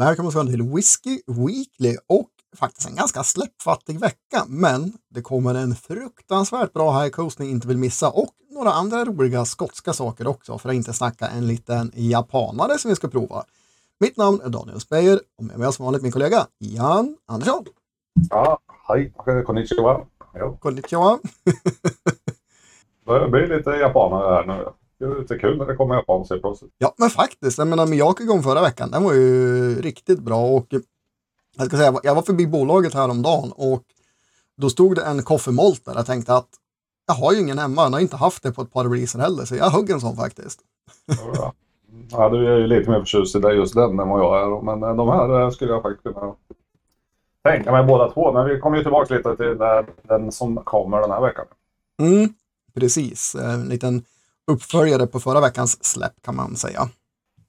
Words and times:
Välkommen 0.00 0.32
ska 0.32 0.44
till 0.44 0.62
Whiskey 0.62 1.20
Weekly 1.26 1.96
och 2.06 2.28
faktiskt 2.56 2.88
en 2.88 2.96
ganska 2.96 3.22
släppfattig 3.22 4.00
vecka. 4.00 4.44
Men 4.48 4.92
det 5.08 5.22
kommer 5.22 5.54
en 5.54 5.74
fruktansvärt 5.74 6.72
bra 6.72 7.00
high 7.00 7.10
coast 7.10 7.38
ni 7.38 7.50
inte 7.50 7.68
vill 7.68 7.76
missa 7.78 8.10
och 8.10 8.34
några 8.50 8.72
andra 8.72 9.04
roliga 9.04 9.44
skotska 9.44 9.92
saker 9.92 10.26
också 10.26 10.58
för 10.58 10.68
att 10.68 10.74
inte 10.74 10.92
snacka 10.92 11.26
en 11.26 11.46
liten 11.46 11.92
japanare 11.94 12.78
som 12.78 12.88
vi 12.88 12.96
ska 12.96 13.08
prova. 13.08 13.44
Mitt 14.00 14.16
namn 14.16 14.40
är 14.44 14.48
Daniel 14.48 14.80
Speyer 14.80 15.20
och 15.38 15.44
med 15.44 15.58
mig 15.58 15.72
som 15.72 15.84
vanligt 15.84 16.02
min 16.02 16.12
kollega 16.12 16.46
Jan 16.58 17.16
Andersson. 17.26 17.64
Ja, 18.30 18.58
hej, 18.88 19.12
konnichiwa. 19.46 20.06
Ja. 20.34 20.56
Konnichiwa. 20.60 21.18
Det 23.06 23.28
blir 23.28 23.56
lite 23.56 23.70
japanare 23.70 24.34
här 24.34 24.46
nu. 24.46 24.68
Det 25.00 25.06
är 25.06 25.20
lite 25.20 25.38
kul 25.38 25.58
när 25.58 25.66
det 25.66 25.76
kommer 25.76 25.94
japaner 25.94 26.40
plötsligt. 26.40 26.72
Ja, 26.78 26.94
men 26.96 27.10
faktiskt. 27.10 27.58
Jag 27.58 27.68
menar, 27.68 27.86
Miyake 27.86 28.42
förra 28.42 28.62
veckan. 28.62 28.90
Den 28.90 29.04
var 29.04 29.12
ju 29.12 29.74
riktigt 29.82 30.18
bra 30.18 30.46
och 30.46 30.66
jag 31.56 31.66
ska 31.66 31.76
säga, 31.76 31.94
jag 32.02 32.14
var 32.14 32.22
förbi 32.22 32.46
bolaget 32.46 32.94
häromdagen 32.94 33.52
och 33.56 33.82
då 34.56 34.70
stod 34.70 34.94
det 34.94 35.02
en 35.02 35.22
koffemolt 35.22 35.84
där. 35.84 35.94
Jag 35.94 36.06
tänkte 36.06 36.34
att 36.34 36.48
jag 37.06 37.14
har 37.14 37.32
ju 37.32 37.40
ingen 37.40 37.58
hemma. 37.58 37.82
Jag 37.82 37.90
har 37.90 38.00
inte 38.00 38.16
haft 38.16 38.42
det 38.42 38.52
på 38.52 38.62
ett 38.62 38.72
par 38.72 38.84
releaser 38.84 39.18
heller, 39.18 39.44
så 39.44 39.54
jag 39.54 39.70
högg 39.70 39.90
en 39.90 40.00
sån 40.00 40.16
faktiskt. 40.16 40.60
Ja, 41.34 41.52
ja 42.10 42.28
du 42.28 42.52
är 42.52 42.58
ju 42.58 42.66
lite 42.66 42.90
mer 42.90 43.00
förtjust 43.00 43.36
i 43.36 43.38
just 43.38 43.74
den 43.74 44.00
än 44.00 44.08
vad 44.08 44.20
jag 44.20 44.42
är. 44.42 44.62
Men 44.62 44.82
eh, 44.82 44.96
de 44.96 45.08
här 45.08 45.40
eh, 45.40 45.50
skulle 45.50 45.72
jag 45.72 45.82
faktiskt 45.82 46.02
kunna 46.02 46.34
tänka 47.44 47.72
mig 47.72 47.84
båda 47.84 48.10
två. 48.10 48.32
Men 48.32 48.46
vi 48.46 48.60
kommer 48.60 48.76
ju 48.76 48.82
tillbaka 48.82 49.14
lite 49.14 49.36
till 49.36 49.58
den 50.02 50.32
som 50.32 50.56
kommer 50.56 51.00
den 51.00 51.10
här 51.10 51.20
veckan. 51.20 51.46
Mm, 52.02 52.28
precis, 52.74 53.34
en 53.34 53.68
liten 53.68 54.04
uppföljare 54.50 55.06
på 55.06 55.20
förra 55.20 55.40
veckans 55.40 55.84
släpp 55.84 56.12
kan 56.24 56.36
man 56.36 56.56
säga. 56.56 56.88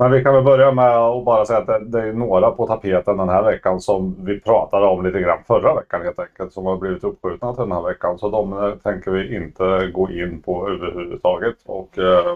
Men 0.02 0.12
vi 0.12 0.24
kan 0.24 0.34
väl 0.34 0.44
börja 0.44 0.72
med 0.72 0.98
att 0.98 1.26
bara 1.26 1.46
säga 1.46 1.60
att 1.60 1.92
det 1.92 2.02
är 2.02 2.14
några 2.14 2.52
på 2.52 2.68
tapeten 2.68 3.18
den 3.18 3.30
här 3.30 3.44
veckan 3.44 3.82
som 3.82 4.26
vi 4.26 4.40
pratade 4.40 4.86
om 4.86 5.06
lite 5.06 5.20
grann 5.20 5.44
förra 5.48 5.76
veckan 5.76 6.02
helt 6.02 6.20
enkelt. 6.20 6.54
Som 6.54 6.66
har 6.66 6.78
blivit 6.78 7.04
uppskjutna 7.04 7.54
till 7.54 7.62
den 7.62 7.72
här 7.72 7.82
veckan. 7.82 8.20
Så 8.20 8.30
de 8.30 8.54
eh, 8.54 8.76
tänker 8.76 9.12
vi 9.12 9.36
inte 9.36 9.92
gå 9.94 10.12
in 10.12 10.42
på 10.42 10.70
överhuvudtaget. 10.70 11.56
Och 11.66 11.98
eh, 11.98 12.36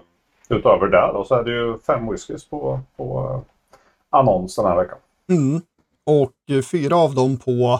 utöver 0.49 0.87
det 0.87 1.11
då 1.13 1.23
så 1.23 1.35
är 1.35 1.43
det 1.43 1.51
ju 1.51 1.77
fem 1.77 2.11
whiskys 2.11 2.49
på, 2.49 2.79
på 2.97 3.29
eh, 3.31 4.19
annons 4.19 4.55
den 4.55 4.65
här 4.65 4.75
veckan. 4.75 4.97
Mm. 5.29 5.61
Och 6.05 6.65
fyra 6.71 6.95
av 6.95 7.15
dem 7.15 7.37
på 7.37 7.79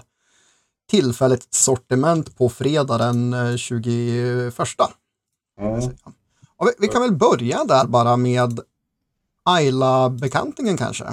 tillfälligt 0.90 1.54
sortiment 1.54 2.38
på 2.38 2.50
fredag 2.50 2.98
den 2.98 3.58
21. 3.58 4.54
Mm. 5.60 5.82
Vi, 6.60 6.72
vi, 6.80 6.88
kan 6.88 7.02
väl 7.02 7.16
börja 7.16 7.64
där 7.64 7.86
bara 7.88 8.18
med 8.18 8.60
Ayla-bekantingen 9.44 10.78
kanske? 10.78 11.06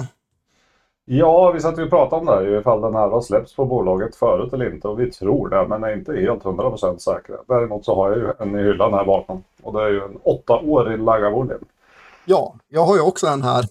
Ja, 1.05 1.51
vi 1.51 1.59
satt 1.59 1.79
ju 1.79 1.83
och 1.83 1.89
pratade 1.89 2.19
om 2.19 2.25
det 2.25 2.31
här, 2.31 2.59
ifall 2.59 2.81
den 2.81 2.95
här 2.95 3.09
har 3.09 3.21
släppts 3.21 3.55
på 3.55 3.65
bolaget 3.65 4.15
förut 4.15 4.53
eller 4.53 4.73
inte 4.73 4.87
och 4.87 4.99
vi 4.99 5.11
tror 5.11 5.49
det 5.49 5.67
men 5.67 5.83
är 5.83 5.97
inte 5.97 6.13
helt 6.13 6.43
100% 6.43 6.97
säkra. 6.97 7.35
Däremot 7.47 7.85
så 7.85 7.95
har 7.95 8.09
jag 8.09 8.17
ju 8.17 8.31
en 8.39 8.59
i 8.59 8.63
hyllan 8.63 8.93
här 8.93 9.05
bakom 9.05 9.43
och 9.63 9.73
det 9.73 9.83
är 9.83 9.89
ju 9.89 10.01
en 10.03 10.17
åttaårig 10.23 10.99
Lagavulin. 10.99 11.65
Ja, 12.25 12.55
jag 12.67 12.85
har 12.85 12.95
ju 12.95 13.01
också 13.01 13.27
en 13.27 13.41
här. 13.41 13.65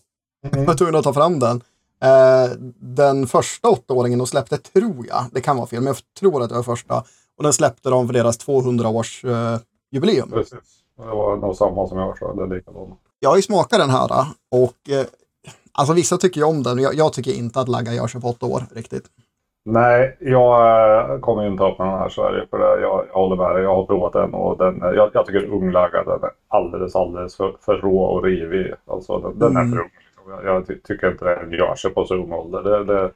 Mm. 0.45 0.59
Jag 0.59 0.67
var 0.67 0.75
tvungen 0.75 0.95
att 0.95 1.05
ta 1.05 1.13
fram 1.13 1.39
den. 1.39 1.61
Eh, 2.03 2.51
den 2.81 3.27
första 3.27 3.69
åttaåringen 3.69 4.19
de 4.19 4.27
släppte, 4.27 4.59
tror 4.59 5.07
jag, 5.09 5.25
det 5.33 5.41
kan 5.41 5.57
vara 5.57 5.67
fel, 5.67 5.81
men 5.81 5.87
jag 5.87 5.97
tror 6.21 6.43
att 6.43 6.49
det 6.49 6.55
var 6.55 6.63
första. 6.63 7.05
Och 7.37 7.43
den 7.43 7.53
släppte 7.53 7.91
de 7.91 8.07
för 8.07 8.15
deras 8.15 8.39
200 8.39 8.89
års 8.89 9.25
eh, 9.25 9.59
jubileum. 9.91 10.31
Precis. 10.31 10.82
Det 10.97 11.07
var 11.07 11.37
nog 11.37 11.57
samma 11.57 11.87
som 11.87 11.99
jag 11.99 12.17
eller 12.23 12.55
likadant. 12.57 13.01
Jag 13.21 13.31
har 13.31 13.37
ju 13.37 13.43
smakat 13.43 13.79
den 13.79 13.91
här 13.91 14.09
och 14.51 14.91
eh, 14.91 15.07
alltså 15.73 15.95
vissa 15.95 16.17
tycker 16.17 16.41
ju 16.41 16.47
om 16.47 16.63
den. 16.63 16.79
Jag, 16.79 16.95
jag 16.95 17.13
tycker 17.13 17.33
inte 17.33 17.61
att 17.61 17.69
lagga 17.69 17.93
gör 17.93 18.07
sig 18.07 18.21
på 18.21 18.29
åtta 18.29 18.47
år 18.47 18.63
riktigt. 18.75 19.05
Nej, 19.65 20.17
jag 20.21 21.11
äh, 21.11 21.21
kommer 21.21 21.47
inte 21.47 21.65
upp 21.65 21.79
med 21.79 21.89
den 21.89 21.99
här 21.99 22.09
Sverige 22.09 22.47
för 22.51 22.59
det. 22.59 22.83
Jag, 22.83 23.05
jag 23.09 23.15
håller 23.15 23.37
med 23.37 23.57
dig. 23.57 23.63
Jag 23.63 23.75
har 23.75 23.87
provat 23.87 24.13
den 24.13 24.35
och 24.35 24.59
den, 24.59 24.79
jag, 24.81 25.11
jag 25.15 25.27
tycker 25.27 25.45
unglagga 25.45 26.05
den 26.05 26.23
är 26.23 26.31
alldeles, 26.49 26.97
alldeles 26.97 27.37
för, 27.37 27.57
för 27.61 27.77
rå 27.77 28.03
och 28.03 28.25
rivig. 28.25 28.75
Alltså 28.87 29.19
den, 29.19 29.39
den 29.39 29.57
är 29.57 29.71
för 29.71 29.81
ung. 29.81 29.91
Jag, 30.29 30.45
jag 30.45 30.67
ty 30.67 30.79
tycker 30.79 31.11
inte 31.11 31.25
den 31.25 31.53
gör 31.53 31.75
sig 31.75 31.91
på 31.91 32.05
så 32.05 32.15
ung 32.15 32.33
ålder. 32.33 32.63
Det, 32.63 32.85
det, 32.85 33.11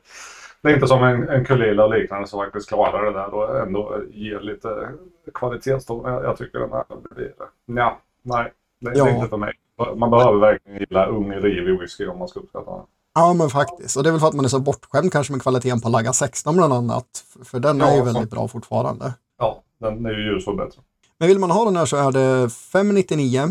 det 0.62 0.71
är 0.71 0.75
inte 0.75 0.87
som 0.87 1.05
en, 1.05 1.28
en 1.28 1.45
Kulila 1.45 1.84
och 1.84 1.91
liknande 1.91 2.27
som 2.27 2.41
faktiskt 2.41 2.69
klarar 2.69 3.05
det 3.05 3.12
där 3.12 3.34
och 3.34 3.59
ändå 3.59 3.99
ger 4.11 4.41
lite 4.41 4.89
kvalitetston. 5.35 6.13
Jag, 6.13 6.25
jag 6.25 6.37
tycker 6.37 6.59
den 6.59 6.73
här 6.73 6.85
blir... 7.15 7.33
Ja, 7.67 8.01
nej, 8.23 8.53
det, 8.81 8.93
ja. 8.95 9.09
är 9.09 9.15
inte 9.15 9.29
för 9.29 9.37
mig. 9.37 9.53
Man 9.97 10.11
behöver 10.11 10.39
verkligen 10.39 10.79
gilla 10.79 11.07
ung, 11.07 11.33
rivig 11.33 11.81
whisky 11.81 12.07
om 12.07 12.19
man 12.19 12.29
ska 12.29 12.41
uppskatta 12.41 12.71
den. 12.71 12.85
Ja, 13.15 13.35
men 13.35 13.51
faktiskt. 13.51 13.97
Och 13.97 14.03
det 14.03 14.09
är 14.09 14.11
väl 14.11 14.21
för 14.21 14.29
att 14.29 14.35
man 14.35 14.45
är 14.45 14.49
så 14.49 14.61
bortskämd 14.61 15.13
kanske 15.13 15.33
med 15.33 15.43
kvaliteten 15.43 15.81
på 15.81 15.89
Lagga 15.89 16.13
16 16.13 16.57
bland 16.57 16.73
annat. 16.73 17.25
För 17.45 17.61
den 17.61 17.79
ja, 17.79 17.87
är 17.87 17.97
ju 17.97 18.03
väldigt 18.03 18.31
bra 18.31 18.49
fortfarande. 18.49 19.15
Ja, 19.39 19.63
den 19.81 20.07
är 20.07 20.11
ju 20.11 20.33
ljusår 20.33 20.55
bättre. 20.55 20.83
Men 21.19 21.29
vill 21.29 21.39
man 21.39 21.51
ha 21.51 21.65
den 21.65 21.77
här 21.77 21.87
så 21.87 21.97
är 21.97 22.13
det 22.13 22.51
599 22.51 23.49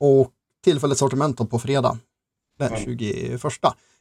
och 0.00 0.30
tillfälligt 0.64 0.98
sortiment 0.98 1.50
på 1.50 1.58
fredag. 1.58 1.98
Den 2.58 2.68
mm. 2.68 2.84
21. 2.84 3.42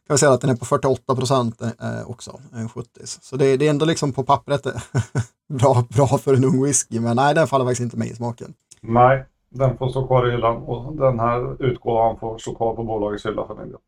Kan 0.08 0.14
vi 0.14 0.18
säga 0.18 0.32
att 0.32 0.42
den 0.42 0.50
är 0.50 0.56
på 0.56 0.66
48 0.66 1.16
procent 1.16 1.62
eh, 1.62 2.10
också, 2.10 2.40
en 2.54 2.70
70 2.70 2.90
Så 3.06 3.36
det, 3.38 3.58
det, 3.58 3.66
är 3.66 3.70
ändå 3.70 3.86
liksom 3.86 4.14
på 4.14 4.24
pappret 4.24 4.68
bra, 5.50 5.86
bra 5.90 6.08
för 6.08 6.34
en 6.34 6.46
ung 6.46 6.64
whisky. 6.64 7.00
Men 7.00 7.16
nej, 7.16 7.36
den 7.36 7.48
faller 7.48 7.66
faktiskt 7.66 7.82
inte 7.82 7.98
mig 7.98 8.10
i 8.12 8.16
smaken. 8.16 8.54
Nej, 8.82 9.26
den 9.50 9.78
får 9.78 9.90
stå 9.90 10.08
kvar 10.08 10.28
i 10.28 10.32
hyllan 10.32 10.56
och 10.56 10.96
den 10.96 11.20
här 11.20 11.64
utgåvan 11.64 12.20
får 12.20 12.38
stå 12.38 12.56
kvar 12.56 12.76
på 12.76 12.84
bolagets 12.84 13.26
hylla 13.26 13.48
för 13.48 13.56
min 13.56 13.70
del. 13.70 13.80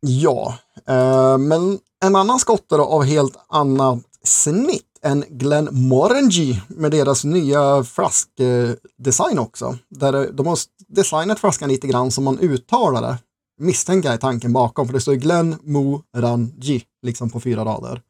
Ja, 0.00 0.54
eh, 0.86 1.38
men 1.38 1.78
en 2.04 2.16
annan 2.16 2.38
skotte 2.38 2.76
av 2.76 3.04
helt 3.04 3.36
annat 3.48 3.98
snitt 4.24 4.84
än 5.02 5.24
Glenmorangie 5.28 6.62
med 6.68 6.90
deras 6.90 7.24
nya 7.24 7.84
flaskdesign 7.84 9.38
också. 9.38 9.76
Där 9.88 10.32
de 10.32 10.46
har 10.46 10.58
designat 10.88 11.38
flaskan 11.38 11.68
lite 11.68 11.86
grann 11.86 12.10
som 12.10 12.24
man 12.24 12.38
uttalar 12.38 13.02
det, 13.02 13.16
misstänker 13.58 14.08
jag 14.08 14.14
är 14.14 14.18
tanken 14.18 14.52
bakom, 14.52 14.86
för 14.86 14.94
det 14.94 15.00
står 15.00 15.14
Glenn 15.14 15.56
Mo 15.62 16.02
Ranji 16.16 16.82
liksom 17.02 17.30
på 17.30 17.40
fyra 17.40 17.64
rader. 17.64 18.02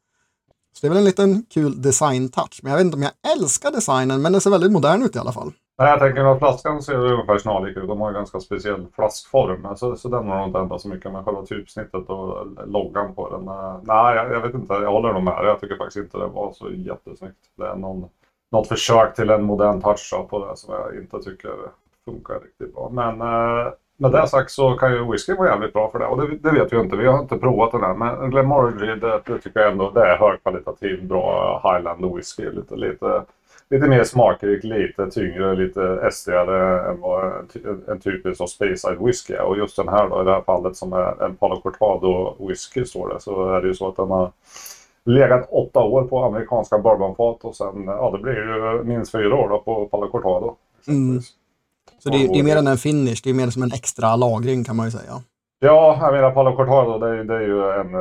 Så 0.73 0.79
det 0.81 0.87
är 0.87 0.89
väl 0.89 0.97
en 0.97 1.05
liten 1.05 1.45
kul 1.53 1.81
design-touch, 1.81 2.59
men 2.63 2.71
jag 2.71 2.77
vet 2.77 2.85
inte 2.85 2.97
om 2.97 3.03
jag 3.03 3.11
älskar 3.37 3.71
designen, 3.71 4.21
men 4.21 4.31
den 4.31 4.41
ser 4.41 4.49
väldigt 4.49 4.71
modern 4.71 5.03
ut 5.03 5.15
i 5.15 5.19
alla 5.19 5.31
fall. 5.31 5.51
Nej, 5.79 5.89
jag 5.89 5.99
tänker 5.99 6.25
att 6.25 6.39
flaskan 6.39 6.81
ser 6.81 6.95
ungefär 6.95 7.37
snarlik 7.37 7.77
ut. 7.77 7.87
De 7.87 8.01
har 8.01 8.07
en 8.07 8.13
ganska 8.13 8.39
speciell 8.39 8.85
flaskform. 8.95 9.75
Så, 9.75 9.95
så 9.95 10.09
den 10.09 10.27
har 10.27 10.37
nog 10.37 10.47
inte 10.47 10.59
ändrat 10.59 10.81
så 10.81 10.87
mycket 10.87 11.11
med 11.11 11.25
själva 11.25 11.45
typsnittet 11.45 12.09
och 12.09 12.47
loggan 12.67 13.15
på 13.15 13.29
den. 13.29 13.47
Eh, 13.47 13.79
nej, 13.83 14.15
jag, 14.15 14.31
jag, 14.31 14.41
vet 14.41 14.53
inte. 14.53 14.73
Jag 14.73 14.91
håller 14.91 15.13
nog 15.13 15.23
med. 15.23 15.45
Jag 15.45 15.59
tycker 15.61 15.75
faktiskt 15.75 16.03
inte 16.03 16.17
det 16.17 16.27
var 16.27 16.51
så 16.53 16.71
jättesnyggt. 16.71 17.37
Det 17.57 17.67
är 17.67 17.75
någon, 17.75 18.09
något 18.51 18.67
försök 18.67 19.15
till 19.15 19.29
en 19.29 19.43
modern 19.43 19.81
touch 19.81 20.13
på 20.29 20.45
det 20.45 20.57
som 20.57 20.73
jag 20.73 21.03
inte 21.03 21.19
tycker 21.19 21.55
funkar 22.05 22.39
riktigt 22.39 22.75
bra. 22.75 22.89
Men 22.89 23.21
eh, 23.21 23.71
med 23.99 24.11
det 24.11 24.27
sagt 24.27 24.51
så 24.51 24.73
kan 24.73 24.93
ju 24.93 25.11
whisky 25.11 25.33
vara 25.33 25.49
jävligt 25.49 25.73
bra 25.73 25.89
för 25.91 25.99
det. 25.99 26.05
Och 26.05 26.21
det, 26.21 26.37
det 26.37 26.51
vet 26.51 26.73
vi 26.73 26.79
inte. 26.79 26.95
Vi 26.95 27.07
har 27.07 27.19
inte 27.19 27.37
provat 27.37 27.71
den 27.71 27.83
än. 27.83 27.99
Men 27.99 28.29
Glenmorangie, 28.29 28.95
det, 28.95 29.21
det 29.25 29.39
tycker 29.39 29.59
jag 29.59 29.71
ändå 29.71 29.91
det 29.91 30.01
är 30.01 30.17
högkvalitativ, 30.17 31.07
bra 31.07 31.61
Highland 31.63 32.15
whisky. 32.15 32.49
Lite, 32.49 32.75
lite 32.75 33.23
lite 33.69 33.87
mer 33.87 34.03
smakrik, 34.03 34.63
lite 34.63 35.11
tyngre, 35.11 35.55
lite 35.55 35.99
estigare 36.07 36.89
än 36.89 37.01
vad 37.01 37.25
en, 37.25 37.83
en 37.87 37.99
typisk 37.99 38.49
Speyside 38.49 38.97
whisky 39.05 39.33
är. 39.33 39.41
Och 39.41 39.57
just 39.57 39.75
den 39.75 39.87
här 39.87 40.09
då, 40.09 40.21
i 40.21 40.25
det 40.25 40.31
här 40.31 40.41
fallet 40.41 40.75
som 40.75 40.93
är 40.93 41.23
en 41.23 41.35
Palo 41.35 41.61
Cortado 41.61 42.35
whisky 42.47 42.85
står 42.85 43.09
det, 43.09 43.19
så 43.19 43.49
är 43.53 43.61
det 43.61 43.67
ju 43.67 43.73
så 43.73 43.87
att 43.87 43.95
den 43.95 44.09
har 44.09 44.31
legat 45.03 45.49
åtta 45.49 45.79
år 45.79 46.03
på 46.03 46.23
amerikanska 46.23 46.77
bourbonfat 46.77 47.45
och 47.45 47.55
sen, 47.55 47.83
ja 47.87 48.11
det 48.11 48.17
blir 48.17 48.33
ju 48.33 48.83
minst 48.83 49.11
fyra 49.11 49.35
år 49.35 49.49
då 49.49 49.59
på 49.59 49.85
Palo 49.85 50.07
Cortado. 50.07 50.55
Mm. 50.87 51.19
Så 51.99 52.09
det 52.09 52.17
är, 52.17 52.27
det 52.33 52.39
är 52.39 52.43
mer 52.43 52.57
än 52.57 52.67
en 52.67 52.77
finish, 52.77 53.21
det 53.23 53.29
är 53.29 53.33
mer 53.33 53.49
som 53.49 53.63
en 53.63 53.71
extra 53.73 54.15
lagring 54.15 54.63
kan 54.63 54.75
man 54.75 54.85
ju 54.85 54.91
säga. 54.91 55.21
Ja, 55.61 55.97
jag 56.01 56.13
menar 56.13 56.31
Palo 56.31 56.55
Cortado 56.55 56.97
det 56.97 57.19
är, 57.19 57.23
det 57.23 57.35
är 57.35 57.41
ju 57.41 57.71
en, 57.71 57.95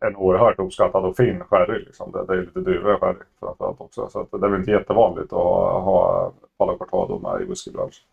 en 0.00 0.16
oerhört 0.16 0.58
uppskattad 0.58 1.04
och 1.04 1.16
fin 1.16 1.44
sherry. 1.50 1.84
Liksom. 1.84 2.12
Det, 2.12 2.24
det, 2.26 2.32
är 2.32 2.40
lite 2.40 2.60
dyrare 2.60 2.98
sherry 2.98 3.24
framförallt 3.40 3.80
också. 3.80 4.08
Så 4.08 4.26
det 4.32 4.46
är 4.46 4.50
väl 4.50 4.60
inte 4.60 4.70
jättevanligt 4.70 5.32
att 5.32 5.38
ha, 5.38 5.80
ha 5.80 6.32
Palo 6.58 6.78
Cortado 6.78 7.18
med 7.18 7.42
i 7.42 7.44
whiskybranschen. 7.44 8.04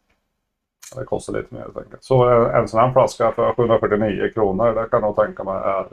Det 0.95 1.05
kostar 1.05 1.33
lite 1.33 1.53
mer 1.55 1.61
helt 1.61 1.77
enkelt. 1.77 2.03
Så 2.03 2.23
en, 2.29 2.61
en 2.61 2.67
sån 2.67 2.79
här 2.79 2.91
flaska 2.91 3.31
för 3.31 3.53
749 3.53 4.29
kronor, 4.33 4.65
det 4.65 4.73
kan 4.73 4.87
jag 4.91 5.01
nog 5.01 5.15
tänka 5.15 5.43
mig 5.43 5.61
är 5.63 5.87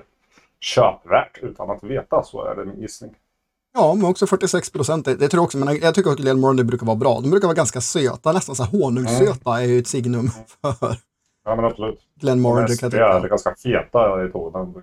köpvärt 0.60 1.38
utan 1.42 1.70
att 1.70 1.82
veta. 1.82 2.22
Så 2.22 2.44
är 2.44 2.54
det 2.54 2.64
min 2.64 2.80
gissning. 2.80 3.14
Ja, 3.74 3.94
men 3.94 4.04
också 4.04 4.26
46 4.26 4.70
procent. 4.70 5.04
Det, 5.04 5.14
det 5.14 5.28
tror 5.28 5.38
jag 5.38 5.44
också, 5.44 5.58
men 5.58 5.78
jag 5.82 5.94
tycker 5.94 6.10
att 6.10 6.18
Glenmorangie 6.18 6.64
brukar 6.64 6.86
vara 6.86 6.96
bra. 6.96 7.20
De 7.20 7.30
brukar 7.30 7.48
vara 7.48 7.56
ganska 7.56 7.80
söta, 7.80 8.32
nästan 8.32 8.54
så 8.56 8.62
här 8.62 8.70
honungssöta 8.70 9.50
mm. 9.50 9.64
är 9.64 9.72
ju 9.72 9.78
ett 9.78 9.86
signum 9.86 10.30
för 10.60 10.96
Ja, 11.48 11.56
men 11.56 11.64
absolut. 11.64 11.98
Glenn 12.20 12.42
de 12.42 12.56
är, 12.56 12.94
är, 12.94 13.24
är 13.24 13.28
ganska 13.28 13.54
feta 13.54 14.24
i 14.24 14.32
tonen. 14.32 14.74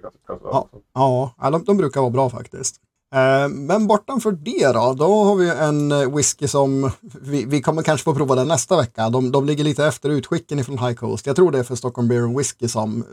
Ja, 0.93 1.33
ja 1.41 1.49
de, 1.49 1.63
de 1.63 1.77
brukar 1.77 2.01
vara 2.01 2.11
bra 2.11 2.29
faktiskt. 2.29 2.75
Eh, 3.15 3.49
men 3.49 3.87
bortanför 3.87 4.31
det 4.31 4.71
då, 4.73 4.93
då 4.93 5.23
har 5.23 5.35
vi 5.35 5.49
en 5.49 5.91
eh, 5.91 6.15
whisky 6.15 6.47
som 6.47 6.91
vi, 7.21 7.45
vi 7.45 7.61
kommer 7.61 7.83
kanske 7.83 8.03
få 8.03 8.15
prova 8.15 8.35
den 8.35 8.47
nästa 8.47 8.77
vecka. 8.77 9.09
De, 9.09 9.31
de 9.31 9.45
ligger 9.45 9.63
lite 9.63 9.85
efter 9.85 10.09
utskicken 10.09 10.63
från 10.63 10.77
High 10.77 10.93
Coast. 10.93 11.25
Jag 11.25 11.35
tror 11.35 11.51
det 11.51 11.59
är 11.59 11.63
för 11.63 11.75
Stockholm 11.75 12.07
Beer 12.07 12.37
Whisky 12.37 12.67
som 12.67 13.05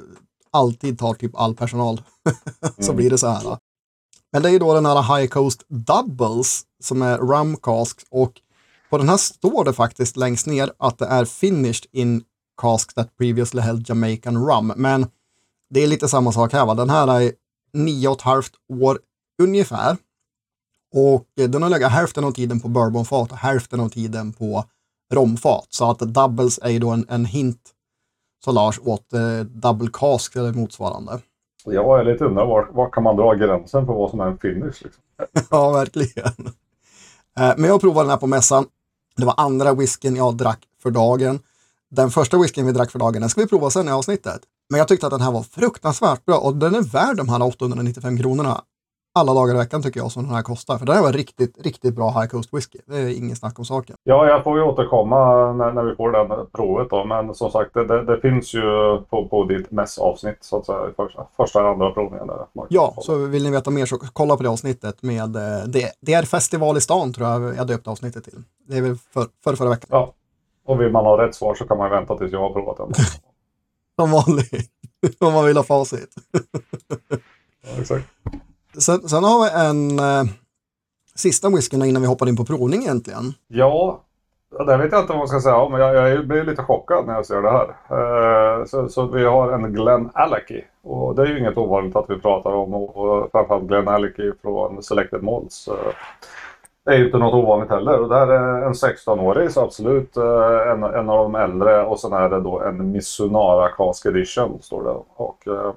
alltid 0.50 0.98
tar 0.98 1.14
typ 1.14 1.36
all 1.36 1.54
personal. 1.54 2.02
så 2.78 2.82
Mm. 2.92 2.96
blir 2.96 3.10
det 3.10 3.19
så 3.19 3.28
här. 3.28 3.42
Då. 3.44 3.58
Men 4.32 4.43
det 4.43 4.49
är 4.49 4.52
ju 4.52 4.58
då 4.58 4.75
den 4.75 4.87
här 4.87 5.17
High 5.17 5.29
Coast 5.29 5.64
Doubles 5.69 6.62
som 6.82 7.02
är 7.02 7.19
rum 7.19 7.56
cask 7.56 8.06
och 8.11 8.40
på 8.90 8.99
den 8.99 9.08
här 9.08 9.17
står 9.17 9.64
det 9.64 9.73
faktiskt 9.73 10.17
längst 10.17 10.46
ner 10.46 10.73
att 10.79 10.99
det 10.99 11.06
är 11.06 11.25
finished 11.25 11.87
in 11.93 12.25
cask 12.61 12.94
that 12.94 13.17
previously 13.17 13.61
held 13.61 13.88
Jamaican 13.88 14.46
rum. 14.46 14.73
Men 14.76 15.06
det 15.70 15.81
är 15.81 15.87
lite 15.87 16.08
samma 16.08 16.32
sak 16.32 16.52
här. 16.52 16.67
Va? 16.67 16.75
Den 16.75 16.90
här 16.90 17.20
är 17.20 17.32
nio 17.73 18.08
och 18.08 18.17
ett 18.17 18.23
halvt 18.23 18.52
år 18.69 18.99
ungefär. 19.43 19.96
Och 20.94 21.26
den 21.34 21.62
har 21.62 21.70
legat 21.70 21.93
hälften 21.93 22.25
av 22.25 22.32
tiden 22.32 22.61
på 22.61 22.69
bourbonfat 22.69 23.32
och 23.32 23.38
hälften 23.38 23.81
av 23.81 23.88
tiden 23.88 24.32
på 24.32 24.64
romfat. 25.12 25.67
Så 25.70 25.90
att 25.90 25.99
doubles 25.99 26.58
är 26.62 26.70
ju 26.70 26.79
då 26.79 26.90
en, 26.90 27.06
en 27.08 27.25
hint 27.25 27.70
så 28.44 28.52
Lars 28.52 28.81
åt 28.82 29.12
eh, 29.12 29.40
double 29.40 29.90
cask 29.93 30.37
eller 30.37 30.52
motsvarande. 30.52 31.20
Jag 31.64 32.00
är 32.00 32.05
lite 32.05 32.25
undrar 32.25 32.47
var, 32.47 32.69
var 32.73 32.91
kan 32.91 33.03
man 33.03 33.17
dra 33.17 33.35
gränsen 33.35 33.87
för 33.87 33.93
vad 33.93 34.11
som 34.11 34.20
är 34.20 34.26
en 34.26 34.38
finish? 34.38 34.64
Liksom? 34.64 35.03
ja, 35.50 35.70
verkligen. 35.70 36.32
Eh, 37.38 37.53
men 37.56 37.64
jag 37.64 37.81
provade 37.81 38.05
den 38.05 38.11
här 38.11 38.17
på 38.17 38.26
mässan. 38.26 38.67
Det 39.17 39.25
var 39.25 39.35
andra 39.37 39.75
whiskyn 39.75 40.17
jag 40.17 40.37
drack 40.37 40.59
för 40.82 40.91
dagen. 40.91 41.41
Den 41.91 42.11
första 42.11 42.38
whiskyn 42.38 42.67
vi 42.67 42.73
drack 42.73 42.91
för 42.91 42.99
dagen, 42.99 43.20
den 43.20 43.31
ska 43.31 43.41
vi 43.41 43.47
prova 43.47 43.70
sen 43.70 43.88
i 43.88 43.91
avsnittet. 43.91 44.41
Men 44.70 44.79
jag 44.79 44.88
tyckte 44.88 45.06
att 45.06 45.12
den 45.12 45.20
här 45.20 45.32
var 45.32 45.43
fruktansvärt 45.43 46.25
bra 46.25 46.38
och 46.38 46.56
den 46.56 46.75
är 46.75 46.82
värd 46.82 47.17
de 47.17 47.29
här 47.29 47.43
895 47.43 48.19
kronorna 48.19 48.61
alla 49.14 49.35
dagar 49.35 49.55
i 49.55 49.59
veckan 49.59 49.82
tycker 49.82 50.00
jag 50.00 50.12
som 50.12 50.23
den 50.23 50.35
här 50.35 50.43
kostar. 50.43 50.79
För 50.79 50.87
det 50.87 50.94
här 50.94 51.03
var 51.03 51.12
riktigt, 51.12 51.64
riktigt 51.64 51.94
bra 51.94 52.11
High 52.11 52.26
Coast 52.26 52.55
Whisky. 52.55 52.79
Det 52.87 52.97
är 52.97 53.19
ingen 53.19 53.37
snack 53.37 53.59
om 53.59 53.64
saken. 53.64 53.97
Ja, 54.05 54.26
jag 54.26 54.44
får 54.44 54.59
ju 54.59 54.64
återkomma 54.64 55.53
när, 55.53 55.73
när 55.73 55.82
vi 55.82 55.94
får 55.94 56.12
det 56.12 56.47
provet 56.53 56.91
då. 56.91 57.05
Men 57.05 57.35
som 57.35 57.50
sagt, 57.50 57.75
det, 57.75 57.87
det, 57.87 58.05
det 58.05 58.20
finns 58.20 58.55
ju 58.55 58.62
på, 59.11 59.29
på 59.29 59.44
ditt 59.44 59.70
mässavsnitt 59.70 60.38
så 60.41 60.59
att 60.59 60.67
säga. 60.67 60.79
Första, 60.97 61.26
första 61.37 61.59
eller 61.59 61.69
andra 61.69 61.91
provningen. 61.91 62.26
Där. 62.26 62.47
Ja, 62.69 62.94
så 62.99 63.17
vill 63.17 63.43
ni 63.43 63.50
veta 63.50 63.70
mer 63.70 63.87
så 63.87 63.99
kolla 64.12 64.37
på 64.37 64.43
det 64.43 64.49
avsnittet 64.49 65.03
med 65.03 65.37
eh, 65.37 65.65
det, 65.67 65.93
det 66.00 66.15
är 66.15 66.23
festival 66.23 66.76
i 66.76 66.81
stan 66.81 67.12
tror 67.12 67.29
jag 67.29 67.56
jag 67.56 67.67
döpte 67.67 67.91
avsnittet 67.91 68.25
till. 68.25 68.43
Det 68.69 68.76
är 68.76 68.82
väl 68.82 68.97
för, 68.97 69.26
för 69.44 69.56
förra 69.56 69.70
veckan. 69.70 69.88
Ja. 69.91 70.12
Och 70.67 70.81
vill 70.81 70.93
man 70.93 71.05
ha 71.05 71.26
rätt 71.26 71.35
svar 71.35 71.55
så 71.55 71.65
kan 71.65 71.79
man 71.79 71.91
vänta 71.91 72.19
tills 72.19 72.32
jag 72.32 72.41
har 72.41 72.53
provat 72.53 72.76
den. 72.76 72.93
Som 74.00 74.11
vanligt. 74.11 74.70
Om 75.20 75.32
man 75.32 75.44
vill 75.44 75.56
ha 75.56 75.65
facit. 75.65 76.15
Ja, 77.65 77.81
exakt. 77.81 78.05
Sen, 78.78 79.08
sen 79.08 79.24
har 79.24 79.44
vi 79.44 79.69
en 79.69 79.98
eh, 79.98 80.24
sista 81.14 81.48
whisky 81.50 81.76
innan 81.76 82.02
vi 82.02 82.08
hoppar 82.08 82.28
in 82.28 82.36
på 82.36 82.44
provning 82.44 82.82
egentligen. 82.82 83.32
Ja, 83.48 84.00
det 84.66 84.76
vet 84.76 84.92
jag 84.92 85.00
inte 85.00 85.12
vad 85.12 85.19
man 85.19 85.28
ska 85.28 85.40
säga 85.40 85.56
om. 85.56 85.72
Jag, 85.72 85.94
jag 85.94 86.26
blir 86.26 86.44
lite 86.44 86.62
chockad 86.62 87.06
när 87.06 87.14
jag 87.14 87.26
ser 87.26 87.42
det 87.42 87.50
här. 87.50 87.69
Eh, 87.90 88.64
så, 88.64 88.88
så 88.88 89.06
vi 89.06 89.24
har 89.24 89.52
en 89.52 89.72
Glen 89.72 90.10
Alecky. 90.14 90.62
Och 90.82 91.14
det 91.14 91.22
är 91.22 91.26
ju 91.26 91.38
inget 91.38 91.56
ovanligt 91.56 91.96
att 91.96 92.10
vi 92.10 92.19
pratar 92.19 92.50
om. 92.50 92.74
Och, 92.74 92.96
och 92.96 93.30
framförallt 93.32 93.64
Glen 93.64 93.88
Alecky 93.88 94.32
från 94.42 94.82
Selected 94.82 95.22
Malts. 95.22 95.69
Eh, 95.69 95.94
det 96.84 96.90
är 96.90 96.98
ju 96.98 97.04
inte 97.04 97.19
något 97.19 97.34
ovanligt 97.34 97.70
heller. 97.70 98.00
Och 98.00 98.08
det 98.08 98.19
här 98.19 98.26
är 98.28 98.62
en 98.66 98.72
16-årig, 98.72 99.50
så 99.50 99.60
absolut 99.60 100.16
eh, 100.16 100.70
en, 100.72 100.82
en 100.82 101.10
av 101.10 101.19
de 101.19 101.34
äldre. 101.34 101.84
Och 101.84 102.00
sen 102.00 102.12
är 102.12 102.28
det 102.28 102.40
då 102.40 102.60
en 102.60 102.92
Missunara 102.92 103.69
Cask 103.69 104.06
Edition, 104.06 104.58
står 104.62 104.84
det. 104.84 104.96
Och, 105.16 105.48
eh, 105.48 105.72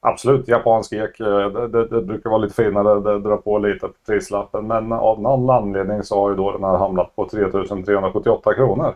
Absolut, 0.00 0.48
japansk 0.48 0.92
ek. 0.92 1.20
eh, 1.20 1.48
Det, 1.50 1.68
det, 1.68 1.86
det 1.88 2.02
brukar 2.02 2.30
vara 2.30 2.38
lite 2.40 2.54
finare, 2.54 3.00
det 3.00 3.18
drar 3.18 3.36
på 3.36 3.58
lite 3.58 3.88
på 3.88 3.94
prislappen. 4.06 4.66
Men 4.66 4.92
av 4.92 5.22
någon 5.22 5.50
anledning 5.50 6.02
så 6.02 6.20
har 6.20 6.30
ju 6.30 6.36
då 6.36 6.52
den 6.52 6.64
här 6.64 6.76
hamnat 6.76 7.16
på 7.16 7.28
3378 7.28 8.54
kronor. 8.54 8.94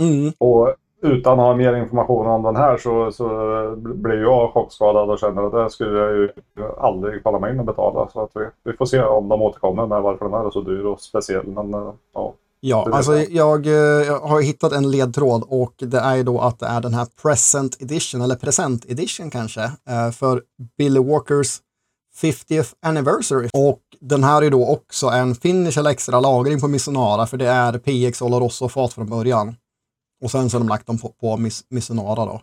Mm. 0.00 0.32
Och 0.38 0.74
utan 1.02 1.32
att 1.40 1.46
ha 1.46 1.54
mer 1.56 1.76
information 1.76 2.26
om 2.26 2.42
den 2.42 2.56
här 2.56 2.76
så, 2.76 3.12
så 3.12 3.28
blir 3.76 4.22
jag 4.22 4.52
chockskadad 4.52 5.10
och 5.10 5.18
känner 5.18 5.42
att 5.42 5.52
det 5.52 5.70
skulle 5.70 5.98
jag 5.98 6.12
ju 6.16 6.28
aldrig 6.78 7.22
falla 7.22 7.38
mig 7.38 7.52
in 7.52 7.60
och 7.60 7.66
betala. 7.66 8.08
Så 8.08 8.20
att 8.20 8.30
vi, 8.34 8.46
vi 8.64 8.72
får 8.76 8.84
se 8.86 9.02
om 9.02 9.28
de 9.28 9.42
återkommer 9.42 9.86
med 9.86 10.02
varför 10.02 10.24
den 10.24 10.34
här 10.34 10.46
är 10.46 10.50
så 10.50 10.60
dyr 10.60 10.84
och 10.84 11.00
speciell. 11.00 11.46
Men 11.46 11.74
eh, 11.74 11.92
ja, 12.14 12.34
Ja, 12.60 12.88
alltså 12.92 13.18
jag. 13.18 13.30
jag, 13.30 13.66
eh, 13.66 14.06
jag 14.06 14.20
har 14.20 14.40
hittat 14.40 14.72
en 14.72 14.90
ledtråd 14.90 15.44
och 15.48 15.74
det 15.78 15.98
är 15.98 16.16
ju 16.16 16.22
då 16.22 16.40
att 16.40 16.58
det 16.58 16.66
är 16.66 16.80
den 16.80 16.94
här 16.94 17.06
present 17.22 17.82
edition, 17.82 18.20
eller 18.20 18.36
present 18.36 18.84
edition 18.84 19.30
kanske, 19.30 19.62
eh, 19.88 20.10
för 20.10 20.42
Billy 20.78 21.00
Walkers 21.00 21.60
50th 22.20 22.74
anniversary. 22.82 23.48
Och 23.52 23.80
den 24.00 24.24
här 24.24 24.42
är 24.42 24.50
då 24.50 24.66
också 24.66 25.06
en 25.06 25.34
finish 25.34 25.78
eller 25.78 25.90
extra 25.90 26.20
lagring 26.20 26.60
på 26.60 26.68
Missonara 26.68 27.26
för 27.26 27.36
det 27.36 27.48
är 27.48 27.78
PX 27.78 28.22
Oloroso 28.22 28.68
fat 28.68 28.92
från 28.92 29.06
början. 29.06 29.56
Och 30.24 30.30
sen 30.30 30.50
så 30.50 30.56
har 30.56 30.60
de 30.60 30.68
lagt 30.68 30.86
dem 30.86 30.98
på, 30.98 31.08
på 31.08 31.36
Miss, 31.36 31.64
Missonara 31.70 32.24
då. 32.24 32.42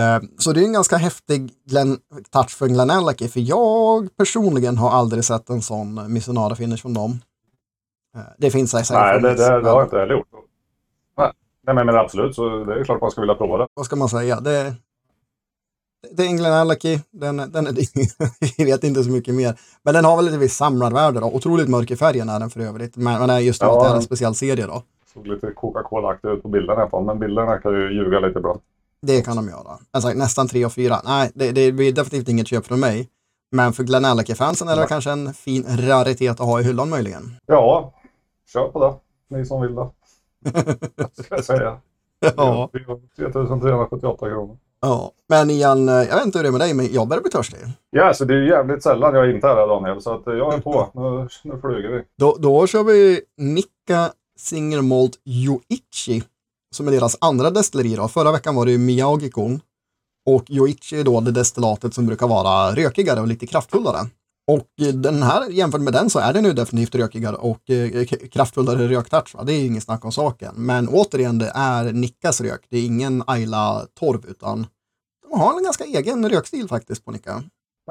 Eh, 0.00 0.20
så 0.38 0.52
det 0.52 0.60
är 0.60 0.64
en 0.64 0.72
ganska 0.72 0.96
häftig 0.96 1.52
Glen, 1.66 1.98
touch 2.30 2.50
för 2.50 2.68
Glen 2.68 2.90
Alecky 2.90 3.28
för 3.28 3.40
jag 3.40 4.16
personligen 4.16 4.78
har 4.78 4.90
aldrig 4.90 5.24
sett 5.24 5.50
en 5.50 5.62
sån 5.62 6.12
Missonara 6.12 6.56
finish 6.56 6.78
från 6.78 6.94
dem. 6.94 7.18
Eh, 8.16 8.22
det 8.38 8.50
finns 8.50 8.70
säkert 8.70 8.90
nej, 8.90 9.20
det, 9.20 9.28
det, 9.28 9.36
det 9.36 9.70
har 9.70 9.76
jag 9.78 9.84
inte 9.84 9.98
heller 9.98 10.14
gjort. 10.14 10.26
Nej, 11.66 11.74
men, 11.74 11.86
men 11.86 11.96
absolut, 11.96 12.34
så 12.34 12.64
det 12.64 12.80
är 12.80 12.84
klart 12.84 13.00
man 13.00 13.10
ska 13.10 13.20
vilja 13.20 13.34
prova 13.34 13.58
det. 13.58 13.66
vad 13.74 13.86
ska 13.86 13.96
man 13.96 14.08
säga? 14.08 14.40
Det, 14.40 14.74
det 16.12 16.22
är 16.22 16.26
en 16.26 16.36
Glen 16.36 16.52
Alecky, 16.52 16.98
den, 17.10 17.36
den 17.36 17.66
är, 17.66 17.72
vi 18.58 18.64
vet 18.64 18.84
inte 18.84 19.04
så 19.04 19.10
mycket 19.10 19.34
mer. 19.34 19.54
Men 19.82 19.94
den 19.94 20.04
har 20.04 20.16
väl 20.16 20.28
ett 20.28 20.34
visst 20.34 20.56
samlarvärde 20.56 21.20
då. 21.20 21.26
Otroligt 21.26 21.68
mörk 21.68 21.90
i 21.90 21.96
färgen 21.96 22.28
är 22.28 22.40
den 22.40 22.50
för 22.50 22.60
övrigt. 22.60 22.96
Men, 22.96 23.26
men 23.26 23.44
just 23.44 23.60
det 23.60 23.66
Ja. 23.66 23.78
att 23.78 23.84
det 23.84 23.90
är 23.90 23.96
en 23.96 24.02
speciell 24.02 24.34
serie 24.34 24.66
då. 24.66 24.82
Såg 25.14 25.26
lite 25.26 25.50
Coca-Cola-aktigt 25.52 26.30
ut 26.30 26.42
på 26.42 26.48
bilderna 26.48 26.78
i 26.80 26.82
alla 26.82 26.90
fall, 26.90 27.04
men 27.04 27.18
bilderna 27.18 27.58
kan 27.58 27.72
ju 27.72 27.92
ljuga 27.94 28.20
lite 28.20 28.40
bra. 28.40 28.58
Det 29.02 29.22
kan 29.22 29.36
de 29.36 29.48
göra. 29.48 29.78
Alltså, 29.90 30.08
nästan 30.08 30.48
tre 30.48 30.64
och 30.64 30.72
fyra. 30.72 30.96
Nej, 31.04 31.30
det, 31.34 31.52
det 31.52 31.72
blir 31.72 31.92
definitivt 31.92 32.28
inget 32.28 32.48
köp 32.48 32.66
från 32.66 32.80
mig. 32.80 33.08
Men 33.52 33.72
för 33.72 33.82
Glen 33.84 34.04
Alecky-fansen 34.04 34.68
är 34.68 34.76
det 34.76 34.86
kanske 34.86 35.10
en 35.10 35.34
fin 35.34 35.64
raritet 35.68 36.40
att 36.40 36.46
ha 36.46 36.60
i 36.60 36.62
hyllan 36.62 36.88
möjligen. 36.90 37.36
Ja, 37.46 37.92
kör 38.52 38.68
på 38.68 38.84
det. 38.84 39.36
Ni 39.36 39.46
som 39.46 39.62
vill 39.62 39.74
det. 39.74 39.90
Ska 41.22 41.34
jag 41.34 41.44
säga. 41.44 41.76
Ja. 42.36 42.70
3378 43.16 44.28
kronor. 44.28 44.56
ja. 44.80 45.12
Men 45.28 45.50
Ian, 45.50 45.88
eh, 45.88 45.94
jag 45.94 46.16
vet 46.16 46.24
inte 46.26 46.38
hur 46.38 46.42
det 46.42 46.48
är 46.48 46.52
med 46.52 46.60
dig, 46.60 46.74
men 46.74 46.92
jag 46.92 47.08
börjar 47.08 47.22
bli 47.22 47.30
törstig. 47.30 47.58
Ja, 47.90 48.14
så 48.14 48.24
det 48.24 48.34
är 48.34 48.42
jävligt 48.42 48.82
sällan 48.82 49.14
jag 49.14 49.30
inte 49.30 49.46
är 49.48 49.54
här 49.56 49.66
Daniel, 49.68 50.02
så 50.02 50.14
att 50.14 50.22
jag 50.26 50.54
är 50.54 50.58
på. 50.60 50.90
Nu, 50.94 51.28
nu 51.52 51.60
flyger 51.60 51.88
vi. 51.88 52.02
Då, 52.18 52.36
då 52.38 52.66
kör 52.66 52.82
vi 52.84 53.20
Nikka 53.36 54.12
Single 54.38 54.82
Malt 54.82 55.12
Yoichi 55.24 56.22
som 56.74 56.88
är 56.88 56.92
deras 56.92 57.16
andra 57.20 57.50
destilleri. 57.50 57.96
Då. 57.96 58.08
Förra 58.08 58.32
veckan 58.32 58.54
var 58.56 58.66
det 58.66 58.78
Miyagi-kon 58.78 59.60
och 60.26 60.50
Yoichi 60.50 61.00
är 61.00 61.04
då 61.04 61.20
det 61.20 61.30
destillatet 61.32 61.94
som 61.94 62.06
brukar 62.06 62.28
vara 62.28 62.74
rökigare 62.74 63.20
och 63.20 63.26
lite 63.26 63.46
kraftfullare. 63.46 63.98
Och 64.54 64.86
eh, 64.86 64.94
den 64.94 65.22
här 65.22 65.50
jämfört 65.50 65.80
med 65.80 65.92
den 65.92 66.10
så 66.10 66.18
är 66.18 66.32
den 66.32 66.44
ju 66.44 66.52
definitivt 66.52 66.94
rökigare 66.94 67.36
och 67.36 67.70
eh, 67.70 68.04
kraftfullare 68.32 68.88
röktouch. 68.88 69.34
Va? 69.34 69.44
Det 69.44 69.52
är 69.52 69.60
ju 69.60 69.66
ingen 69.66 69.80
snack 69.80 70.04
om 70.04 70.12
saken. 70.12 70.54
Men 70.56 70.88
återigen, 70.88 71.38
det 71.38 71.52
är 71.54 71.92
Nickas 71.92 72.40
rök. 72.40 72.60
Det 72.70 72.76
är 72.78 72.86
ingen 72.86 73.22
Ayla 73.26 73.86
torv 74.00 74.20
utan 74.28 74.66
de 75.30 75.40
har 75.40 75.56
en 75.56 75.64
ganska 75.64 75.84
egen 75.84 76.28
rökstil 76.28 76.68
faktiskt 76.68 77.04
på 77.04 77.10
Nicka. 77.10 77.42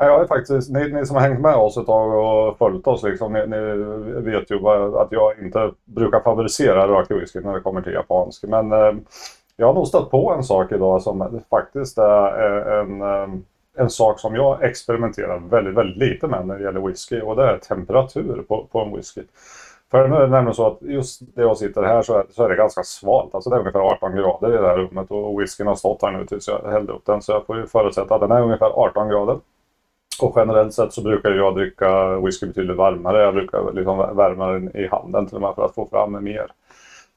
Jag 0.02 0.22
är 0.22 0.28
faktiskt, 0.28 0.70
ni, 0.70 0.92
ni 0.94 1.06
som 1.06 1.16
har 1.16 1.24
hängt 1.24 1.42
med 1.42 1.56
oss 1.56 1.78
ett 1.78 1.86
tag 1.86 2.14
och 2.14 2.58
följt 2.58 2.88
oss, 2.88 3.04
liksom, 3.04 3.34
ni, 3.34 3.40
ni 3.48 3.62
vet 4.32 4.52
ju 4.52 4.68
att 4.98 5.12
jag 5.12 5.40
inte 5.44 5.72
brukar 5.86 6.20
favorisera 6.20 6.88
rökig 6.88 7.16
whisky 7.16 7.40
när 7.40 7.54
det 7.54 7.62
kommer 7.62 7.82
till 7.82 7.94
japansk. 7.94 8.44
Men 8.44 8.72
eh, 8.72 8.94
jag 9.56 9.68
har 9.68 9.74
nog 9.74 9.88
stött 9.88 10.12
på 10.12 10.34
en 10.38 10.44
sak 10.44 10.72
idag 10.72 11.02
som 11.02 11.42
faktiskt 11.50 11.98
är 11.98 12.28
eh, 12.44 12.80
en, 12.80 13.02
en 13.02 13.46
en 13.80 13.90
sak 13.90 14.20
som 14.20 14.36
jag 14.36 14.64
experimenterar 14.64 15.40
väldigt, 15.40 15.76
väldigt 15.76 15.98
lite 15.98 16.28
med 16.28 16.48
när 16.48 16.58
det 16.58 16.64
gäller 16.64 16.88
whisky 16.88 17.22
och 17.22 17.36
det 17.36 17.44
är 17.44 17.58
temperatur 17.58 18.44
på, 18.48 18.68
på 18.72 18.80
en 18.80 18.96
whisky. 18.96 19.22
För 19.92 20.08
nu 20.08 20.16
är 20.16 20.20
det 20.20 20.28
nämligen 20.28 20.54
så 20.54 20.68
att 20.68 20.78
just 20.82 21.36
där 21.36 21.44
jag 21.44 21.58
sitter 21.58 21.84
här 21.84 22.02
så 22.02 22.18
är, 22.18 22.26
så 22.30 22.44
är 22.44 22.50
det 22.50 22.56
ganska 22.56 22.84
svalt. 22.84 23.36
Alltså 23.36 23.50
det 23.50 23.56
är 23.56 23.60
ungefär 23.60 23.80
18 23.80 24.16
grader 24.16 24.50
i 24.50 24.62
det 24.62 24.68
här 24.68 24.78
rummet 24.78 25.12
och 25.12 25.42
whiskyn 25.42 25.68
har 25.68 25.76
stått 25.76 26.02
här 26.02 26.12
nu 26.12 26.26
tills 26.26 26.48
jag 26.48 26.72
hällde 26.72 26.94
upp 26.94 27.06
den. 27.06 27.22
Så 27.22 27.32
jag 27.32 27.46
får 27.46 27.58
ju 27.58 27.68
förutsätta 27.68 28.16
att 28.16 28.22
den 28.22 28.32
är 28.32 28.42
ungefär 28.42 28.70
18 28.70 29.10
grader. 29.10 29.40
Och 30.22 30.34
generellt 30.36 30.74
sett 30.74 30.94
så 30.94 31.02
brukar 31.02 31.32
jag 31.32 31.56
dricka 31.56 32.20
whisky 32.20 32.46
betydligt 32.46 32.78
varmare. 32.78 33.22
Jag 33.22 33.34
brukar 33.34 33.74
liksom 33.74 33.98
värma 33.98 34.52
den 34.52 34.76
i 34.76 34.88
handen 34.88 35.26
till 35.26 35.36
och 35.36 35.42
med 35.42 35.56
för 35.56 35.66
att 35.66 35.76
få 35.76 35.88
fram 35.92 36.24
mer 36.24 36.52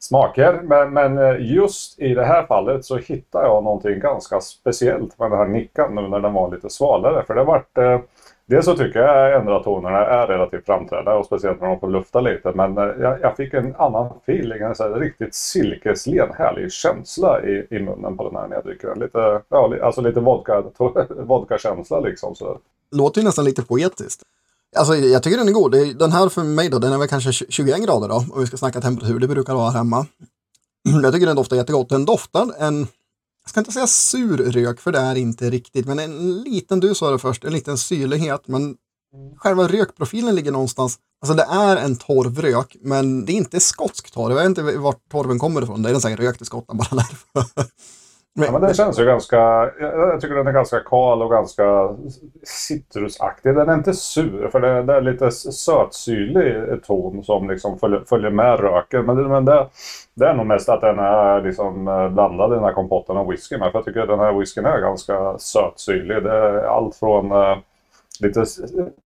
smaker. 0.03 0.61
Men, 0.63 0.93
men 0.93 1.19
eh, 1.19 1.37
just 1.55 2.01
i 2.01 2.15
det 2.15 2.25
här 2.25 2.47
fallet 2.47 2.85
så 2.85 2.97
hittade 2.97 3.47
jag 3.47 3.65
någonting 3.65 4.01
ganska 4.01 4.41
speciellt 4.41 5.19
med 5.19 5.31
den 5.31 5.39
här 5.39 5.47
nickan 5.47 5.95
nu 5.95 6.09
när 6.09 6.21
den 6.21 6.33
var 6.33 6.51
lite 6.55 6.71
svalare. 6.71 7.25
För 7.27 7.35
det 7.35 7.45
vart... 7.45 7.79
Eh, 7.79 8.01
dels 8.47 8.65
så 8.65 8.75
tycker 8.77 9.01
jag 9.01 9.41
ändra 9.41 9.63
tonerna 9.63 9.99
är 10.07 10.27
relativt 10.27 10.67
framträdande 10.67 11.11
och 11.13 11.27
speciellt 11.27 11.61
när 11.61 11.69
de 11.69 11.81
får 11.81 11.89
lufta 11.89 12.21
lite. 12.21 12.53
Men 12.55 12.79
eh, 12.79 12.85
jag, 12.85 13.21
jag 13.21 13.37
fick 13.37 13.55
en 13.55 13.75
annan 13.79 14.07
feeling, 14.23 14.63
en 14.63 14.75
så 14.75 14.83
här 14.83 15.01
riktigt 15.01 15.35
silkeslen 15.35 16.29
härlig 16.39 16.73
känsla 16.73 17.43
i, 17.43 17.67
i 17.71 17.79
munnen 17.79 18.17
på 18.17 18.29
den 18.29 18.37
här 18.37 18.49
när 18.49 18.57
jag 18.57 18.65
dricker 18.65 18.89
den. 18.89 18.99
Lite, 18.99 19.41
ja, 19.49 19.67
li- 19.67 19.81
alltså 19.81 20.01
lite 20.01 20.21
vodka, 20.21 20.63
vodka-känsla 21.09 22.01
liksom. 22.01 22.35
Så. 22.35 22.59
låter 22.91 23.21
ju 23.21 23.25
nästan 23.25 23.45
lite 23.45 23.63
poetiskt. 23.63 24.23
Alltså 24.77 24.97
jag 24.97 25.23
tycker 25.23 25.39
den 25.39 25.49
är 25.49 25.53
god. 25.53 25.99
Den 25.99 26.13
här 26.13 26.29
för 26.29 26.43
mig 26.43 26.69
då, 26.69 26.79
den 26.79 26.93
är 26.93 26.99
väl 26.99 27.09
kanske 27.09 27.33
21 27.33 27.85
grader 27.85 28.09
då, 28.09 28.15
om 28.15 28.41
vi 28.41 28.47
ska 28.47 28.57
snacka 28.57 28.81
temperatur. 28.81 29.19
Det 29.19 29.29
brukar 29.29 29.55
vara 29.55 29.71
här 29.71 29.79
hemma. 29.79 30.07
Jag 31.03 31.13
tycker 31.13 31.27
den 31.27 31.37
doftar 31.37 31.57
jättegott. 31.57 31.89
Den 31.89 32.05
doftar 32.05 32.55
en 32.59 32.87
jag 33.45 33.51
ska 33.51 33.61
inte 33.61 33.73
säga 33.73 33.87
sur 33.87 34.37
rök, 34.37 34.81
för 34.81 34.93
det 34.93 34.99
är 34.99 35.15
inte 35.15 35.51
riktigt, 35.51 35.87
men 35.87 35.99
en 35.99 36.43
liten, 36.43 36.81
du 36.81 36.95
sa 36.95 37.11
det 37.11 37.19
först, 37.19 37.45
en 37.45 37.53
liten 37.53 37.79
syrlighet, 37.79 38.49
men 38.49 38.77
själva 39.37 39.69
rökprofilen 39.69 40.35
ligger 40.35 40.53
någonstans, 40.53 40.99
alltså 41.21 41.37
det 41.37 41.43
är 41.43 41.77
en 41.77 41.97
torvrök, 41.97 42.77
men 42.81 43.25
det 43.25 43.33
är 43.33 43.35
inte 43.35 43.61
skotsk 43.61 44.11
torv, 44.11 44.37
jag 44.37 44.49
vet 44.49 44.59
inte 44.59 44.79
vart 44.79 45.11
torven 45.11 45.39
kommer 45.39 45.63
ifrån, 45.63 45.83
det 45.83 45.89
är 45.89 45.93
den 45.93 46.01
säkert 46.01 46.21
rökt 46.21 46.43
i 46.43 46.45
Skottland 46.45 46.81
bara 46.81 46.97
därför. 47.35 47.67
Men, 48.35 48.45
ja, 48.45 48.53
men 48.53 48.61
den 48.61 48.75
känns 48.75 49.01
ju 49.01 49.05
ganska, 49.05 49.37
jag, 49.81 50.21
tycker 50.21 50.35
den 50.35 50.47
är 50.47 50.53
ganska 50.53 50.81
kal 50.81 51.23
och 51.23 51.31
ganska 51.31 51.97
citrusaktig. 52.43 53.55
Den 53.55 53.69
är 53.69 53.75
inte 53.75 53.95
sur, 53.95 54.49
för 54.49 54.61
det, 54.61 54.83
det 54.83 54.95
är 54.95 55.01
lite 55.01 55.31
sötsyrlig 55.31 56.83
ton 56.85 57.25
som 57.25 57.51
liksom 57.51 57.79
följer, 57.79 58.01
följer 58.09 58.31
med 58.31 58.61
röken. 58.61 59.07
Men, 59.07 59.29
men 59.29 59.45
det, 59.45 59.69
det, 60.15 60.27
är 60.27 60.35
nog 60.35 60.47
mest 60.47 60.69
att 60.69 60.81
den 60.81 60.99
är 60.99 61.43
liksom 61.43 61.89
eh, 61.89 62.09
blandad 62.09 62.53
i 62.53 62.55
den 62.55 62.65
här 62.65 62.73
kompotten 62.73 63.17
av 63.17 63.29
whisky 63.29 63.59
med. 63.59 63.73
För 63.73 63.79
jag 63.79 63.85
tycker 63.85 64.01
att 64.01 64.09
den 64.09 64.21
här 64.21 64.33
whiskyn 64.33 64.67
är 64.67 64.81
ganska 64.81 65.39
sötsyrlig. 65.39 66.23
Det 66.23 66.33
är 66.33 66.65
allt 66.65 66.97
från 66.97 67.33
uh, 67.33 67.57
lite, 68.23 68.45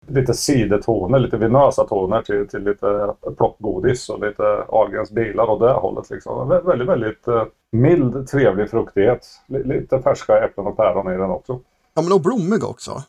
lite 0.06 0.34
sidetoner, 0.34 1.18
lite 1.18 1.36
vinösa 1.36 1.84
toner 1.84 2.22
till, 2.22 2.48
till 2.48 2.64
lite 2.64 3.14
plockgodis 3.36 4.08
och 4.08 4.20
lite 4.20 4.64
Ahlgrens 4.68 5.10
bilar 5.10 5.50
och 5.50 5.60
det 5.60 5.72
hållet. 5.72 6.10
Liksom. 6.10 6.48
Väldigt, 6.48 6.88
väldigt 6.88 7.28
uh, 7.28 7.44
mild, 7.72 8.28
trevlig 8.28 8.70
fruktighet. 8.70 9.26
Lite 9.46 10.02
färska 10.02 10.44
äpplen 10.44 10.66
och 10.66 10.76
päron 10.76 11.12
i 11.12 11.16
den 11.16 11.30
också. 11.30 11.60
Ja, 11.94 12.02
men 12.02 12.12
och 12.12 12.20
blommig 12.20 12.64
också. 12.64 13.02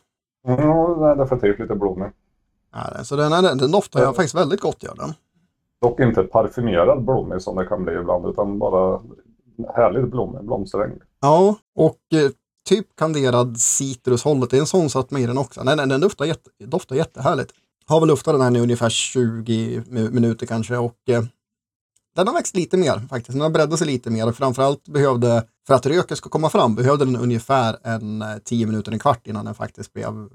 Mm, 0.46 0.60
den 1.00 1.02
är 1.02 1.16
definitivt 1.16 1.58
lite 1.58 1.74
blommig. 1.74 2.08
Ja, 2.72 3.04
så 3.04 3.16
den, 3.16 3.32
är, 3.32 3.42
den 3.42 3.70
doftar 3.70 4.00
ja. 4.00 4.06
faktiskt 4.06 4.34
väldigt 4.34 4.60
gott, 4.60 4.82
gör 4.82 4.94
den. 4.94 5.12
Dock 5.80 6.00
inte 6.00 6.22
parfymerad 6.22 7.04
blommig 7.04 7.42
som 7.42 7.56
det 7.56 7.66
kan 7.66 7.84
bli 7.84 7.94
ibland, 7.94 8.26
utan 8.26 8.58
bara 8.58 9.00
härligt 9.74 10.10
blommig, 10.10 10.44
blomsteräng. 10.44 10.92
Ja, 11.20 11.56
och 11.74 11.98
eh, 12.14 12.30
typ 12.68 12.86
kanderad 12.96 13.60
citrushållet. 13.60 14.50
Det 14.50 14.56
är 14.56 14.60
en 14.60 14.66
sån 14.66 14.90
satt 14.90 15.10
med 15.10 15.22
i 15.22 15.26
den 15.26 15.38
också. 15.38 15.62
Nej, 15.64 15.76
nej, 15.76 15.86
den 15.86 16.00
doftar, 16.00 16.24
jätte, 16.24 16.50
doftar 16.58 16.96
jättehärligt. 16.96 17.52
Har 17.86 18.00
väl 18.00 18.08
luftat 18.08 18.34
den 18.34 18.40
här 18.40 18.50
nu 18.50 18.60
ungefär 18.60 18.90
20 18.90 19.82
minuter 19.90 20.46
kanske 20.46 20.76
och 20.76 21.08
eh, 21.08 21.22
den 22.16 22.26
har 22.26 22.34
växt 22.34 22.56
lite 22.56 22.76
mer 22.76 23.06
faktiskt. 23.10 23.32
Den 23.32 23.40
har 23.40 23.50
breddat 23.50 23.78
sig 23.78 23.86
lite 23.86 24.10
mer 24.10 24.28
och 24.28 24.36
framförallt 24.36 24.84
behövde, 24.84 25.44
för 25.66 25.74
att 25.74 25.86
röken 25.86 26.16
ska 26.16 26.28
komma 26.28 26.50
fram, 26.50 26.74
behövde 26.74 27.04
den 27.04 27.16
ungefär 27.16 27.76
en 27.82 28.22
eh, 28.22 28.28
10 28.44 28.66
minuter, 28.66 28.92
en 28.92 28.98
kvart 28.98 29.26
innan 29.26 29.44
den 29.44 29.54
faktiskt 29.54 29.92
blev 29.92 30.28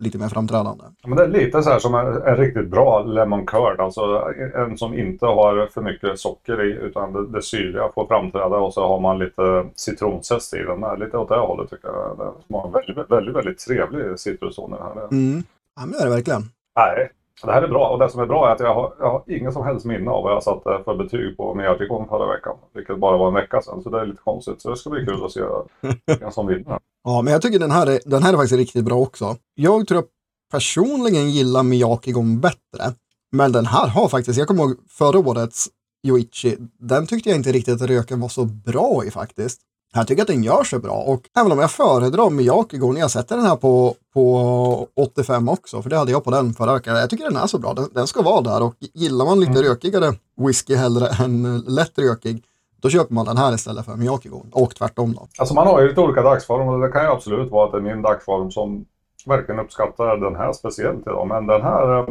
lite 0.00 0.18
mer 0.18 0.28
framträdande. 0.28 0.84
Ja, 1.02 1.08
men 1.08 1.18
det 1.18 1.24
är 1.24 1.28
lite 1.28 1.62
så 1.62 1.70
här 1.70 1.78
som 1.78 1.94
en, 1.94 2.22
en 2.22 2.36
riktigt 2.36 2.68
bra 2.68 3.02
lemon 3.02 3.46
curd, 3.46 3.80
alltså 3.80 4.32
en 4.54 4.78
som 4.78 4.98
inte 4.98 5.26
har 5.26 5.66
för 5.66 5.82
mycket 5.82 6.20
socker 6.20 6.64
i 6.64 6.72
utan 6.72 7.12
det, 7.12 7.26
det 7.26 7.42
syrliga 7.42 7.88
får 7.94 8.06
framträda 8.06 8.56
och 8.56 8.74
så 8.74 8.88
har 8.88 9.00
man 9.00 9.18
lite 9.18 9.66
citronzest 9.74 10.54
i 10.54 10.58
den. 10.58 10.98
Lite 10.98 11.16
åt 11.16 11.28
det 11.28 11.36
hållet 11.36 11.70
tycker 11.70 11.88
jag. 11.88 12.18
Det 12.18 12.56
en 12.64 12.72
väldigt, 12.72 13.10
väldigt, 13.10 13.36
väldigt 13.36 13.58
trevlig 13.58 14.20
citruston 14.20 14.70
i 14.70 14.76
den 14.76 14.82
här. 14.82 15.08
Mm. 15.10 15.42
Ja, 15.76 15.86
men 15.86 15.90
det 15.90 15.98
är 15.98 16.04
det 16.04 16.10
verkligen. 16.10 16.42
Nej, 16.76 17.10
det 17.46 17.52
här 17.52 17.62
är 17.62 17.68
bra 17.68 17.88
och 17.88 17.98
det 17.98 18.10
som 18.10 18.20
är 18.20 18.26
bra 18.26 18.48
är 18.48 18.52
att 18.52 18.60
jag 18.60 18.74
har, 18.74 18.94
jag 18.98 19.10
har 19.10 19.22
ingen 19.26 19.52
som 19.52 19.64
helst 19.64 19.86
minne 19.86 20.10
av 20.10 20.22
vad 20.22 20.32
jag 20.32 20.42
satte 20.42 20.80
för 20.84 20.94
betyg 20.96 21.36
på 21.36 21.54
Miyagi-kon 21.54 22.08
förra 22.08 22.32
veckan. 22.32 22.56
Vilket 22.74 22.98
bara 22.98 23.16
var 23.16 23.28
en 23.28 23.34
vecka 23.34 23.62
sedan, 23.62 23.82
så 23.82 23.90
det 23.90 24.00
är 24.00 24.06
lite 24.06 24.22
konstigt. 24.22 24.62
Så 24.62 24.70
det 24.70 24.76
ska 24.76 24.90
bli 24.90 25.06
kul 25.06 25.24
att 25.24 25.32
se 25.32 25.40
vem 26.20 26.30
som 26.30 26.46
vinner. 26.46 26.78
ja, 27.04 27.22
men 27.22 27.32
jag 27.32 27.42
tycker 27.42 27.58
den 27.58 27.70
här, 27.70 27.86
är, 27.86 28.00
den 28.04 28.22
här 28.22 28.32
är 28.32 28.36
faktiskt 28.36 28.58
riktigt 28.58 28.84
bra 28.84 28.96
också. 28.96 29.36
Jag 29.54 29.86
tror 29.88 30.00
jag 30.00 30.04
personligen 30.52 31.30
gillar 31.30 31.62
Miyagi-gon 31.62 32.40
bättre. 32.40 32.94
Men 33.32 33.52
den 33.52 33.66
här 33.66 33.88
har 33.88 34.08
faktiskt, 34.08 34.38
jag 34.38 34.48
kommer 34.48 34.62
ihåg 34.62 34.76
förra 34.88 35.18
årets 35.18 35.68
Yoichi, 36.06 36.56
den 36.78 37.06
tyckte 37.06 37.28
jag 37.28 37.38
inte 37.38 37.52
riktigt 37.52 37.82
att 37.82 37.90
röken 37.90 38.20
var 38.20 38.28
så 38.28 38.44
bra 38.44 39.04
i 39.06 39.10
faktiskt. 39.10 39.60
Jag 39.96 40.06
tycker 40.06 40.22
att 40.22 40.28
den 40.28 40.42
gör 40.42 40.64
sig 40.64 40.78
bra 40.78 40.92
och 40.92 41.28
även 41.38 41.52
om 41.52 41.58
jag 41.58 41.70
föredrar 41.70 42.30
Miyaki-gon, 42.30 42.96
jag 42.96 43.10
sätter 43.10 43.36
den 43.36 43.46
här 43.46 43.56
på, 43.56 43.94
på 44.14 44.88
85 44.96 45.48
också, 45.48 45.82
för 45.82 45.90
det 45.90 45.96
hade 45.96 46.12
jag 46.12 46.24
på 46.24 46.30
den 46.30 46.54
förra 46.54 46.74
veckan. 46.74 46.96
Jag 46.96 47.10
tycker 47.10 47.24
den 47.24 47.36
är 47.36 47.46
så 47.46 47.58
bra, 47.58 47.74
den, 47.74 47.88
den 47.92 48.06
ska 48.06 48.22
vara 48.22 48.40
där 48.40 48.62
och 48.62 48.74
gillar 48.80 49.24
man 49.24 49.40
lite 49.40 49.52
mm. 49.52 49.62
rökigare 49.62 50.12
whisky 50.36 50.74
hellre 50.74 51.08
än 51.24 51.60
lätt 51.60 51.98
rökig, 51.98 52.42
då 52.80 52.88
köper 52.88 53.14
man 53.14 53.26
den 53.26 53.36
här 53.36 53.54
istället 53.54 53.84
för 53.84 53.96
Miyaki-gon 53.96 54.50
och 54.52 54.74
tvärtom 54.74 55.12
då. 55.12 55.28
Alltså 55.38 55.54
man 55.54 55.66
har 55.66 55.80
ju 55.80 55.88
lite 55.88 56.00
olika 56.00 56.22
dagsformer 56.22 56.72
och 56.72 56.80
det 56.80 56.88
kan 56.88 57.04
ju 57.04 57.10
absolut 57.10 57.50
vara 57.50 57.66
att 57.66 57.72
det 57.72 57.78
är 57.78 57.94
min 57.94 58.02
dagsform 58.02 58.50
som 58.50 58.84
verkligen 59.26 59.60
uppskattar 59.60 60.16
den 60.16 60.36
här 60.36 60.52
speciellt 60.52 61.06
idag, 61.06 61.28
men 61.28 61.46
den 61.46 61.62
här, 61.62 61.98
eh, 61.98 62.06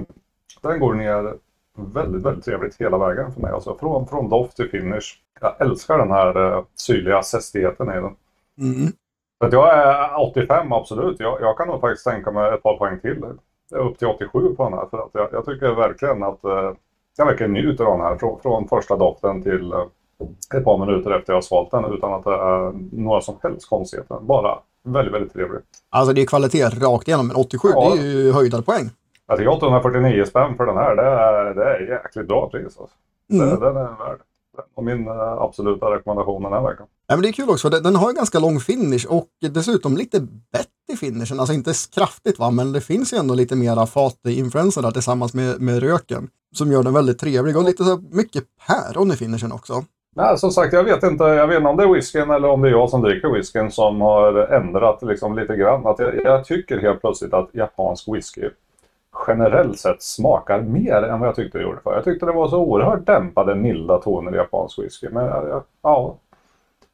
den 0.61 0.79
går 0.79 0.93
ner 0.93 1.33
väldigt, 1.77 2.21
väldigt 2.21 2.45
trevligt 2.45 2.81
hela 2.81 2.97
vägen 2.97 3.31
för 3.31 3.41
mig. 3.41 3.51
Alltså 3.51 3.77
från, 3.79 4.07
från 4.07 4.29
doft 4.29 4.55
till 4.55 4.69
finish. 4.69 5.19
Jag 5.41 5.61
älskar 5.61 5.97
den 5.97 6.11
här 6.11 6.37
uh, 6.37 6.63
syrliga 6.75 7.23
zestigheten 7.23 7.89
i 7.89 7.93
den. 7.93 8.15
Mm. 8.57 8.91
Så 9.39 9.45
att 9.45 9.53
jag 9.53 9.73
är 9.73 10.29
85 10.29 10.71
absolut. 10.71 11.19
Jag, 11.19 11.41
jag 11.41 11.57
kan 11.57 11.67
nog 11.67 11.81
faktiskt 11.81 12.05
tänka 12.05 12.31
mig 12.31 12.53
ett 12.53 12.63
par 12.63 12.77
poäng 12.77 12.99
till. 12.99 13.23
Upp 13.75 13.97
till 13.97 14.07
87 14.07 14.55
på 14.55 14.63
den 14.63 14.73
här. 14.73 14.85
För 14.91 14.97
att 14.97 15.09
jag, 15.13 15.29
jag 15.31 15.45
tycker 15.45 15.75
verkligen 15.75 16.23
att 16.23 16.45
uh, 16.45 16.73
jag 17.17 17.25
verkligen 17.25 17.53
njuter 17.53 17.83
av 17.83 17.97
den 17.97 18.07
här. 18.07 18.17
Från, 18.17 18.39
från 18.41 18.67
första 18.67 18.95
doften 18.95 19.43
till 19.43 19.73
uh, 19.73 19.85
ett 20.57 20.63
par 20.63 20.85
minuter 20.85 21.11
efter 21.11 21.33
jag 21.33 21.37
har 21.37 21.41
svalt 21.41 21.71
den 21.71 21.85
utan 21.85 22.13
att 22.13 22.23
det 22.23 22.33
är 22.33 22.73
några 22.91 23.21
som 23.21 23.35
helst 23.43 23.69
konstigheter. 23.69 24.19
Bara 24.21 24.59
väldigt, 24.83 25.13
väldigt 25.13 25.33
trevlig. 25.33 25.61
Alltså 25.89 26.13
det 26.13 26.21
är 26.21 26.25
kvalitet 26.25 26.65
rakt 26.65 27.07
igenom, 27.07 27.27
men 27.27 27.35
87 27.35 27.69
ja. 27.73 27.93
det 27.95 28.01
är 28.01 28.05
ju 28.05 28.31
höjdare 28.31 28.61
poäng. 28.61 28.89
Jag 29.27 29.37
tycker 29.37 29.51
849 29.51 30.25
spänn 30.25 30.57
för 30.57 30.65
den 30.65 30.77
här, 30.77 30.95
det 30.95 31.01
är, 31.01 31.53
det 31.53 31.63
är 31.63 32.03
jäkligt 32.03 32.27
bra 32.27 32.49
pris. 32.49 32.77
Alltså. 32.79 32.95
Mm. 33.31 33.49
Det, 33.49 33.55
den 33.55 33.77
är 33.77 33.83
värd. 33.83 34.19
Och 34.75 34.83
min 34.83 35.07
uh, 35.07 35.13
absoluta 35.17 35.85
rekommendation 35.85 36.43
den 36.43 36.53
här 36.53 36.69
veckan. 36.69 36.87
Ja, 37.07 37.15
men 37.15 37.21
det 37.21 37.29
är 37.29 37.33
kul 37.33 37.49
också, 37.49 37.69
den 37.69 37.95
har 37.95 38.13
ganska 38.13 38.39
lång 38.39 38.59
finish 38.59 39.05
och 39.09 39.27
dessutom 39.51 39.97
lite 39.97 40.19
bett 40.51 40.67
i 40.93 40.95
finishen. 40.95 41.39
Alltså 41.39 41.53
inte 41.53 41.73
kraftigt 41.95 42.39
va, 42.39 42.51
men 42.51 42.71
det 42.71 42.81
finns 42.81 43.13
ju 43.13 43.17
ändå 43.17 43.33
lite 43.33 43.55
mera 43.55 43.85
fatinfluenser 43.85 44.81
där 44.81 44.91
tillsammans 44.91 45.33
med, 45.33 45.61
med 45.61 45.79
röken. 45.79 46.29
Som 46.55 46.71
gör 46.71 46.83
den 46.83 46.93
väldigt 46.93 47.19
trevlig 47.19 47.57
och 47.57 47.63
lite 47.63 47.83
så 47.83 47.99
mycket 48.11 48.43
päron 48.67 49.11
i 49.11 49.15
finishen 49.15 49.51
också. 49.51 49.83
Nej, 50.15 50.37
som 50.37 50.51
sagt, 50.51 50.73
jag 50.73 50.83
vet 50.83 51.03
inte, 51.03 51.23
jag 51.23 51.47
vet 51.47 51.57
inte 51.57 51.69
om 51.69 51.77
det 51.77 51.83
är 51.83 51.93
whiskyn 51.93 52.29
eller 52.29 52.47
om 52.47 52.61
det 52.61 52.67
är 52.67 52.71
jag 52.71 52.89
som 52.89 53.01
dricker 53.01 53.29
whiskyn 53.29 53.71
som 53.71 54.01
har 54.01 54.33
ändrat 54.33 55.03
liksom 55.03 55.35
lite 55.35 55.55
grann. 55.55 55.87
Att 55.87 55.99
jag, 55.99 56.23
jag 56.23 56.45
tycker 56.45 56.77
helt 56.77 57.01
plötsligt 57.01 57.33
att 57.33 57.49
japansk 57.53 58.07
whisky 58.07 58.49
generellt 59.27 59.79
sett 59.79 60.01
smakar 60.01 60.61
mer 60.61 61.03
än 61.03 61.19
vad 61.19 61.29
jag 61.29 61.35
tyckte 61.35 61.57
det 61.57 61.63
gjorde 61.63 61.81
för. 61.83 61.95
Jag 61.95 62.03
tyckte 62.03 62.25
det 62.25 62.31
var 62.31 62.47
så 62.47 62.57
oerhört 62.57 63.05
dämpade, 63.05 63.55
milda 63.55 63.97
toner 63.97 64.33
i 64.33 64.37
japansk 64.37 64.79
whisky. 64.79 65.09
Men 65.09 65.31
ja, 65.81 66.17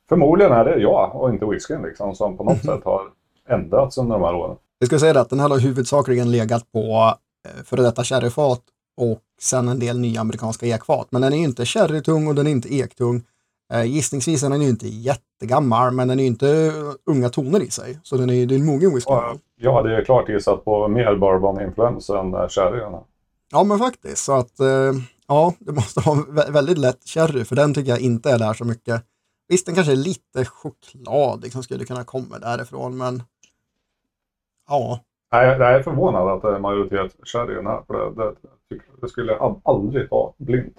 förmodligen 0.10 0.52
är 0.52 0.66
det 0.66 0.78
jag 0.78 1.16
och 1.16 1.30
inte 1.30 1.46
whiskyn 1.46 1.82
liksom, 1.82 2.16
som 2.16 2.38
på 2.38 2.44
något 2.44 2.62
sätt 2.66 2.84
har 2.84 3.02
ändrats 3.50 3.98
under 3.98 4.16
de 4.16 4.24
här 4.24 4.36
åren. 4.36 4.56
Jag 4.80 4.88
ska 4.88 5.00
säga 5.00 5.14
det 5.14 5.22
att 5.22 5.30
den 5.30 5.40
här 5.40 5.50
har 5.50 5.60
huvudsakligen 5.60 6.32
legat 6.32 6.72
på 6.72 7.14
eh, 7.48 7.64
före 7.64 7.82
detta 7.82 8.04
sherryfat 8.04 8.62
och 8.98 9.20
sen 9.42 9.68
en 9.68 9.80
del 9.80 10.00
nya 10.00 10.22
amerikanska 10.22 10.66
ekfat. 10.66 11.08
Men 11.12 11.22
den 11.22 11.34
är 11.34 11.38
inte 11.38 11.66
sherrytung 11.66 12.28
och 12.28 12.36
den 12.36 12.48
är 12.48 12.52
inte 12.52 12.76
ektung. 12.76 13.24
Eh, 13.74 13.84
gissningsvis 13.86 14.44
är 14.44 14.50
den 14.50 14.62
ju 14.62 14.70
inte 14.70 14.88
jättegammal, 14.88 15.94
men 15.94 16.08
den 16.08 16.20
är 16.20 16.24
ju 16.24 16.30
inte 16.30 16.72
unga 17.06 17.30
toner 17.30 17.62
i 17.64 17.72
sig. 17.72 18.00
Så 18.04 18.18
den 18.18 18.30
är, 18.30 18.46
det 18.46 18.56
är 18.56 18.60
en 18.60 18.66
mogen 18.66 18.94
whisky. 18.94 19.14
Ja, 19.58 19.74
hade 19.74 19.98
ju 19.98 20.06
klart 20.06 20.30
gissat 20.30 20.66
på 20.66 20.88
mer 20.88 21.16
bourbon-influens 21.16 22.10
än 22.10 22.34
eh, 22.34 22.48
sherry. 22.48 22.82
Ja, 23.52 23.64
men 23.64 23.80
faktiskt. 23.80 24.24
Så 24.26 24.34
att, 24.34 24.60
eh, 24.60 24.94
ja, 25.28 25.54
det 25.60 25.72
måste 25.72 26.00
vara 26.06 26.52
väldigt 26.52 26.78
lätt 26.78 27.04
sherry, 27.06 27.46
för 27.46 27.56
den 27.56 27.74
tycker 27.74 27.92
jag 27.92 28.00
inte 28.00 28.32
är 28.32 28.40
där 28.40 28.54
så 28.54 28.66
mycket. 28.66 29.04
Visst, 29.48 29.66
den 29.66 29.76
kanske 29.76 29.94
är 29.94 29.96
lite 29.96 30.46
choklad, 30.46 31.44
liksom 31.44 31.64
skulle 31.64 31.86
kunna 31.86 32.04
komma 32.04 32.40
därifrån, 32.40 32.98
men 32.98 33.24
ja. 34.70 35.00
Nej, 35.32 35.48
jag 35.48 35.74
är 35.74 35.84
förvånad 35.84 36.28
att 36.28 36.42
det 36.42 36.56
är 36.56 36.60
majoritet 36.60 37.16
sherry 37.24 37.64
här, 37.64 37.82
för 37.88 37.94
det, 37.94 38.36
det, 38.70 38.82
det 39.02 39.10
skulle 39.10 39.32
jag 39.32 39.62
aldrig 39.64 40.10
ha 40.10 40.34
blint 40.38 40.78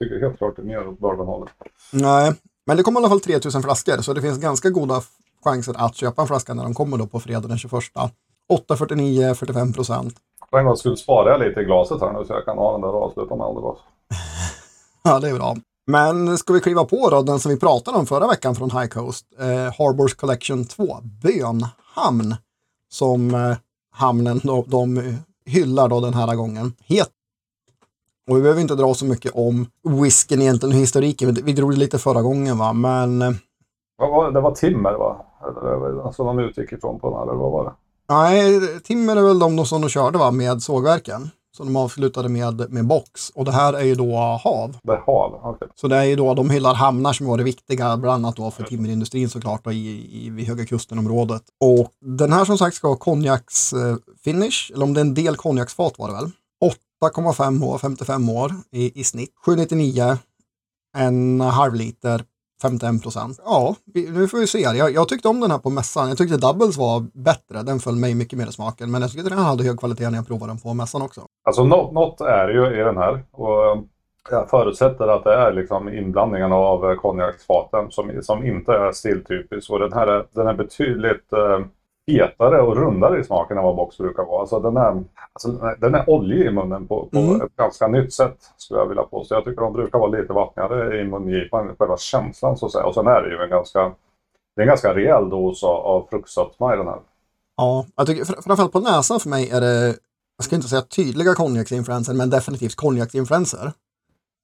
tycker 0.00 0.20
helt 0.20 0.38
klart 0.38 0.56
det 0.56 0.62
är 0.62 0.66
mer 0.66 0.88
åt 0.88 0.98
bourbonhållet. 0.98 1.52
Nej, 1.92 2.34
men 2.66 2.76
det 2.76 2.82
kommer 2.82 3.00
i 3.00 3.02
alla 3.02 3.08
fall 3.08 3.20
3000 3.20 3.62
flaskor 3.62 4.02
så 4.02 4.12
det 4.12 4.22
finns 4.22 4.38
ganska 4.38 4.70
goda 4.70 5.02
chanser 5.44 5.74
att 5.78 5.94
köpa 5.96 6.22
en 6.22 6.28
flaska 6.28 6.54
när 6.54 6.62
de 6.62 6.74
kommer 6.74 6.98
då 6.98 7.06
på 7.06 7.20
fredag 7.20 7.48
den 7.48 7.58
21. 7.58 7.72
8,49, 7.72 9.34
45 9.34 9.72
procent. 9.72 10.14
För 10.50 10.58
en 10.58 10.66
gång 10.66 10.76
skulle 10.76 10.96
spara 10.96 11.30
jag 11.30 11.48
lite 11.48 11.60
i 11.60 11.64
glaset 11.64 12.00
här 12.00 12.12
nu 12.12 12.24
så 12.24 12.32
jag 12.32 12.44
kan 12.44 12.58
ha 12.58 12.72
den 12.72 12.80
där 12.80 12.88
och 12.88 13.02
avsluta 13.02 13.36
med 13.36 13.46
aldrig 13.46 13.64
Ja, 15.04 15.18
det 15.20 15.28
är 15.28 15.34
bra. 15.34 15.56
Men 15.86 16.38
ska 16.38 16.52
vi 16.52 16.60
kliva 16.60 16.84
på 16.84 17.10
då 17.10 17.22
den 17.22 17.40
som 17.40 17.50
vi 17.50 17.58
pratade 17.58 17.98
om 17.98 18.06
förra 18.06 18.26
veckan 18.26 18.54
från 18.54 18.70
High 18.70 18.86
Coast, 18.86 19.26
eh, 19.38 19.46
Harbors 19.78 20.14
Collection 20.14 20.64
2, 20.64 20.98
Bönhamn, 21.22 22.36
som 22.88 23.34
eh, 23.34 23.56
hamnen 23.92 24.40
de, 24.44 24.64
de 24.66 25.16
hyllar 25.46 25.88
då 25.88 26.00
den 26.00 26.14
här 26.14 26.34
gången. 26.34 26.72
Het 26.86 27.10
och 28.30 28.36
vi 28.36 28.40
behöver 28.40 28.60
inte 28.60 28.74
dra 28.74 28.94
så 28.94 29.04
mycket 29.04 29.32
om 29.34 29.66
whiskyn 30.02 30.42
egentligen, 30.42 30.76
historiken. 30.76 31.38
Vi 31.44 31.52
drog 31.52 31.70
det 31.70 31.76
lite 31.76 31.98
förra 31.98 32.22
gången 32.22 32.58
va, 32.58 32.72
men... 32.72 33.22
Eh, 33.22 33.30
vad 33.98 34.10
var 34.10 34.26
det? 34.26 34.32
det 34.32 34.40
var 34.40 34.54
timmer 34.54 34.92
va? 34.92 35.24
Alltså 36.04 36.24
de 36.24 36.38
utgick 36.38 36.72
ifrån 36.72 37.00
på 37.00 37.10
den, 37.10 37.22
eller 37.22 37.34
vad 37.34 37.52
var 37.52 37.64
det? 37.64 37.72
Nej, 38.08 38.60
timmer 38.80 39.16
är 39.16 39.22
väl 39.22 39.38
de 39.38 39.66
som 39.66 39.80
de 39.80 39.88
körde 39.88 40.18
va, 40.18 40.30
med 40.30 40.62
sågverken. 40.62 41.30
som 41.56 41.66
de 41.66 41.76
avslutade 41.76 42.28
med, 42.28 42.72
med 42.72 42.86
box. 42.86 43.30
Och 43.34 43.44
det 43.44 43.52
här 43.52 43.72
är 43.72 43.84
ju 43.84 43.94
då 43.94 44.16
hav. 44.16 44.76
Det 44.82 44.92
är 44.92 45.02
hav, 45.06 45.40
okej. 45.42 45.68
Så 45.74 45.88
det 45.88 45.96
är 45.96 46.04
ju 46.04 46.16
då, 46.16 46.34
de 46.34 46.50
hyllar 46.50 46.74
hamnar 46.74 47.12
som 47.12 47.26
var 47.26 47.38
det 47.38 47.44
viktiga, 47.44 47.96
bland 47.96 48.24
annat 48.24 48.36
då 48.36 48.50
för 48.50 48.62
timmerindustrin 48.64 49.28
såklart 49.28 49.64
då, 49.64 49.72
i, 49.72 50.26
i, 50.26 50.30
vid 50.30 50.46
Höga 50.46 50.66
Kusten-området. 50.66 51.42
Och 51.60 51.90
den 52.00 52.32
här 52.32 52.44
som 52.44 52.58
sagt 52.58 52.76
ska 52.76 52.88
ha 52.88 52.96
konjaks 52.96 53.72
eh, 53.72 53.96
finish, 54.24 54.72
eller 54.74 54.84
om 54.84 54.94
det 54.94 55.00
är 55.00 55.04
en 55.04 55.14
del 55.14 55.36
konjaksfat 55.36 55.98
var 55.98 56.08
det 56.08 56.14
väl. 56.14 56.30
8,5 57.04 57.64
år, 57.64 57.78
55 57.78 58.28
år 58.28 58.50
i, 58.72 59.00
i 59.00 59.04
snitt. 59.04 59.34
799, 59.46 60.18
en 60.96 61.40
halv 61.40 61.74
liter 61.74 62.24
51 62.62 63.02
procent. 63.02 63.40
Ja, 63.44 63.74
vi, 63.94 64.10
nu 64.10 64.28
får 64.28 64.38
vi 64.38 64.46
se. 64.46 64.58
Jag, 64.58 64.90
jag, 64.90 65.08
tyckte 65.08 65.28
om 65.28 65.40
den 65.40 65.50
här 65.50 65.58
på 65.58 65.70
mässan. 65.70 66.08
Jag 66.08 66.18
tyckte 66.18 66.36
Doubles 66.36 66.76
var 66.76 67.00
bättre. 67.14 67.62
Den 67.62 67.78
föll 67.78 67.96
mig 67.96 68.14
mycket 68.14 68.38
mer 68.38 68.46
i 68.46 68.52
smaken. 68.52 68.90
Men 68.90 69.02
jag 69.02 69.10
tyckte 69.10 69.28
den 69.28 69.38
hade 69.38 69.64
hög 69.64 69.78
kvalitet 69.78 70.10
när 70.10 70.18
jag 70.18 70.26
provade 70.26 70.52
den 70.52 70.58
på 70.58 70.74
mässan 70.74 71.02
också. 71.02 71.20
Alltså 71.44 71.64
något, 71.64 71.92
något 71.92 72.20
är 72.20 72.48
ju 72.48 72.80
i 72.80 72.84
den 72.84 72.96
här. 72.96 73.24
Och 73.32 73.86
jag 74.30 74.50
förutsätter 74.50 75.08
att 75.08 75.24
det 75.24 75.34
är 75.34 75.52
liksom 75.52 75.88
inblandningen 75.88 76.52
av 76.52 76.96
konjaksfaten 76.96 77.90
som, 77.90 78.22
som 78.22 78.46
inte 78.46 78.72
är 78.72 78.92
stiltypisk. 78.92 79.70
Och 79.70 79.78
den 79.78 79.92
här 79.92 80.06
är, 80.06 80.26
den 80.32 80.46
är 80.46 80.54
betydligt 80.54 81.32
eh, 81.32 81.66
fetare 82.06 82.60
och 82.60 82.76
rundare 82.76 83.20
i 83.20 83.24
smaken 83.24 83.58
än 83.58 83.64
vad 83.64 83.76
box 83.76 83.98
brukar 83.98 84.24
vara. 84.24 84.40
Alltså 84.40 84.60
den 84.60 84.76
är, 84.76 85.04
alltså 85.32 85.74
den 85.78 85.94
är 85.94 86.10
oljig 86.10 86.46
i 86.46 86.50
munnen 86.50 86.86
på, 86.86 87.08
på 87.12 87.18
mm. 87.18 87.40
ett 87.40 87.56
ganska 87.56 87.88
nytt 87.88 88.12
sätt 88.12 88.36
skulle 88.56 88.80
jag 88.80 88.86
vilja 88.86 89.02
påstå. 89.02 89.34
Jag 89.34 89.44
tycker 89.44 89.62
de 89.62 89.72
brukar 89.72 89.98
vara 89.98 90.10
lite 90.10 90.32
vattnigare 90.32 91.00
i 91.00 91.04
mungipan, 91.04 91.76
själva 91.78 91.96
känslan 91.96 92.56
så 92.56 92.66
att 92.66 92.72
säga. 92.72 92.84
Och 92.84 92.94
sen 92.94 93.06
är 93.06 93.22
det 93.22 93.28
ju 93.28 93.42
en 93.42 93.50
ganska, 93.50 93.80
det 94.56 94.60
är 94.60 94.62
en 94.62 94.68
ganska 94.68 94.94
rejäl 94.94 95.28
dos 95.28 95.64
av, 95.64 96.06
fruktsötma 96.10 96.74
i 96.74 96.76
den 96.76 96.86
här. 96.86 97.00
Ja, 97.56 97.86
jag 97.96 98.06
tycker 98.06 98.24
framförallt 98.24 98.72
på 98.72 98.80
näsan 98.80 99.20
för 99.20 99.28
mig 99.28 99.50
är 99.50 99.60
det, 99.60 99.86
jag 100.36 100.44
ska 100.44 100.56
inte 100.56 100.68
säga 100.68 100.82
tydliga 100.82 101.34
konjaksinfluenser, 101.34 102.14
men 102.14 102.30
definitivt 102.30 102.74
konjaksinfluenser 102.74 103.72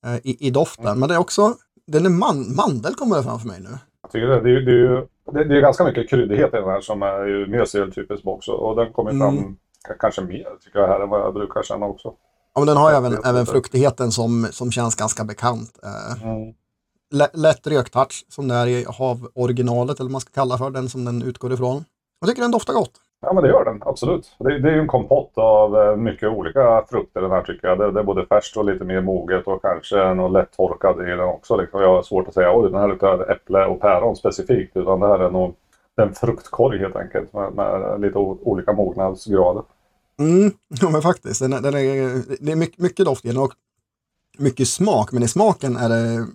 eh, 0.07 0.16
i, 0.16 0.47
i 0.47 0.50
doften. 0.50 0.87
Mm. 0.87 1.00
Men 1.00 1.09
det 1.09 1.14
är 1.14 1.19
också, 1.19 1.54
den 1.87 2.07
är 2.07 2.11
man, 2.11 2.54
mandel 2.57 2.95
kommer 2.95 3.16
det 3.16 3.23
fram 3.23 3.38
för 3.38 3.49
mig 3.49 3.61
nu. 3.61 3.78
Jag 4.02 4.11
tycker 4.11 4.26
det. 4.26 4.40
Det 4.40 4.50
är 4.50 4.61
ju 4.61 5.07
det, 5.31 5.45
det 5.45 5.57
är 5.57 5.61
ganska 5.61 5.85
mycket 5.85 6.11
kryddighet 6.11 6.55
i 6.55 6.57
den 6.57 6.69
här 6.69 6.81
som 6.81 7.02
är 7.02 7.25
ju 7.25 7.47
mer 7.47 7.64
stereotypisk 7.64 8.26
också. 8.26 8.52
Och 8.52 8.76
den 8.76 8.93
kommer 8.93 9.11
fram 9.11 9.38
mm. 9.38 9.57
kanske 10.00 10.23
mer 10.23 10.49
tycker 10.64 10.79
jag 10.79 10.88
här 10.88 11.00
än 11.00 11.09
vad 11.09 11.21
jag 11.21 11.35
brukar 11.35 11.62
känna 11.62 11.87
också. 11.87 12.14
Ja, 12.55 12.61
men 12.61 12.67
den 12.67 12.76
har 12.76 12.91
ju 12.91 12.97
även, 12.97 13.25
även 13.25 13.47
fruktigheten 13.47 14.12
som, 14.12 14.49
som 14.50 14.73
känns 14.73 14.95
ganska 14.95 15.25
bekant. 15.25 15.79
Eh, 15.83 16.23
mm. 16.23 16.55
Lätt 17.33 17.67
röktouch 17.67 18.25
som 18.29 18.49
det 18.49 18.55
är 18.55 18.67
i 18.67 18.87
havoriginalet 18.99 20.00
eller 20.00 20.09
vad 20.09 20.12
man 20.12 20.21
ska 20.21 20.31
kalla 20.33 20.59
för, 20.59 20.71
den 20.71 20.88
som 20.88 21.05
den 21.05 21.23
utgår 21.23 21.52
ifrån. 21.52 21.85
Jag 22.21 22.29
tycker 22.29 22.43
den 22.43 22.50
doftar 22.50 22.75
gott. 22.75 22.93
Ja 23.25 23.33
men 23.33 23.43
det 23.43 23.49
gör 23.49 23.64
den, 23.64 23.83
absolut. 23.87 24.35
Det, 24.38 24.59
det 24.59 24.69
är 24.69 24.75
ju 24.75 24.81
en 24.81 24.87
kompott 24.87 25.33
av 25.35 25.76
eh, 25.76 25.97
mycket 25.97 26.29
olika 26.29 26.85
frukter 26.91 27.21
den 27.21 27.31
här 27.31 27.43
tycker 27.43 27.69
jag. 27.69 27.79
Det, 27.79 27.93
det, 27.93 28.00
är 28.00 28.05
både 28.05 28.26
färskt 28.26 28.57
och 28.57 28.64
lite 28.64 28.85
mer 28.85 29.00
moget 29.00 29.47
och 29.47 29.62
kanske 29.62 30.14
något 30.14 30.33
lättorkad 30.33 31.00
i 31.00 31.11
den 31.11 31.21
också. 31.21 31.57
Liksom. 31.57 31.81
Jag 31.81 31.88
har 31.88 32.02
svårt 32.02 32.29
att 32.29 32.35
säga 32.35 32.50
att 32.50 32.73
den 32.73 32.81
här 32.81 32.88
luktar 32.88 33.31
äpple 33.31 33.64
och 33.67 33.81
päron 33.81 34.17
specifikt. 34.17 34.76
Utan 34.76 35.00
det 35.00 35.07
här 35.07 35.19
är 35.19 35.31
nog 35.31 35.55
en 35.97 36.14
fruktkorg 36.14 36.79
helt 36.79 36.97
enkelt 36.97 37.33
med, 37.33 37.52
med 37.52 38.00
lite 38.00 38.19
olika 38.19 38.73
mognadsgrader. 38.73 39.62
Mm, 40.19 40.52
ja 40.81 40.91
men 40.91 41.02
faktiskt. 41.02 41.41
Den, 41.41 41.50
den 41.50 41.75
är, 41.75 42.45
det 42.45 42.52
är 42.52 42.57
mycket, 42.57 42.79
mycket 42.79 43.07
doft 43.07 43.25
i 43.25 43.29
den 43.29 43.38
och 43.38 43.52
mycket 44.38 44.69
smak. 44.69 45.12
Men 45.12 45.23
i 45.23 45.29
smaken 45.29 45.76
är 45.76 45.88
det 45.88 46.14
mm, 46.14 46.26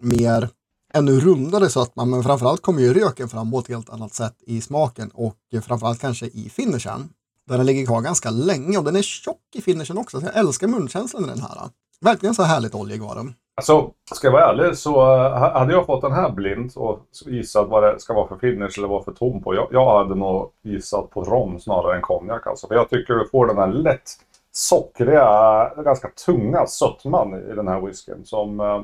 mer 0.00 0.48
ännu 0.94 1.20
rundare 1.20 1.68
sötma, 1.68 2.04
men 2.04 2.22
framförallt 2.22 2.62
kommer 2.62 2.80
ju 2.80 2.94
röken 2.94 3.28
fram 3.28 3.50
på 3.50 3.58
ett 3.58 3.68
helt 3.68 3.90
annat 3.90 4.14
sätt 4.14 4.34
i 4.46 4.60
smaken 4.60 5.10
och 5.14 5.36
eh, 5.52 5.60
framförallt 5.60 6.00
kanske 6.00 6.26
i 6.26 6.50
finishen. 6.50 7.08
Där 7.48 7.56
den 7.56 7.66
ligger 7.66 7.86
kvar 7.86 8.00
ganska 8.00 8.30
länge 8.30 8.78
och 8.78 8.84
den 8.84 8.96
är 8.96 9.02
tjock 9.02 9.36
i 9.54 9.62
finishen 9.62 9.98
också. 9.98 10.20
Så 10.20 10.26
jag 10.26 10.36
älskar 10.36 10.66
munkänslan 10.66 11.24
i 11.24 11.26
den 11.26 11.40
här. 11.40 11.70
Verkligen 12.00 12.34
så 12.34 12.42
härligt 12.42 12.74
oljig 12.74 13.02
var 13.02 13.14
den. 13.14 13.34
Alltså, 13.56 13.90
ska 14.14 14.26
jag 14.26 14.32
vara 14.32 14.50
ärlig 14.50 14.76
så 14.76 15.16
eh, 15.16 15.52
hade 15.52 15.72
jag 15.72 15.86
fått 15.86 16.02
den 16.02 16.12
här 16.12 16.30
blind 16.30 16.72
och 16.76 17.00
gissat 17.26 17.68
vad 17.68 17.82
det 17.82 18.00
ska 18.00 18.14
vara 18.14 18.28
för 18.28 18.36
finish 18.36 18.78
eller 18.78 18.88
vad 18.88 19.04
för 19.04 19.12
tom 19.12 19.42
på. 19.42 19.54
Jag, 19.54 19.68
jag 19.70 19.98
hade 19.98 20.14
nog 20.14 20.50
gissat 20.62 21.10
på 21.10 21.24
rom 21.24 21.60
snarare 21.60 21.96
än 21.96 22.02
konjak 22.02 22.46
alltså. 22.46 22.66
För 22.66 22.74
jag 22.74 22.90
tycker 22.90 23.14
du 23.14 23.28
får 23.28 23.46
den 23.46 23.58
här 23.58 23.68
lätt 23.68 24.10
sockriga, 24.52 25.72
ganska 25.84 26.08
tunga 26.26 26.66
sötman 26.66 27.50
i 27.50 27.54
den 27.54 27.68
här 27.68 27.80
whiskyn 27.80 28.24
som 28.24 28.60
eh, 28.60 28.82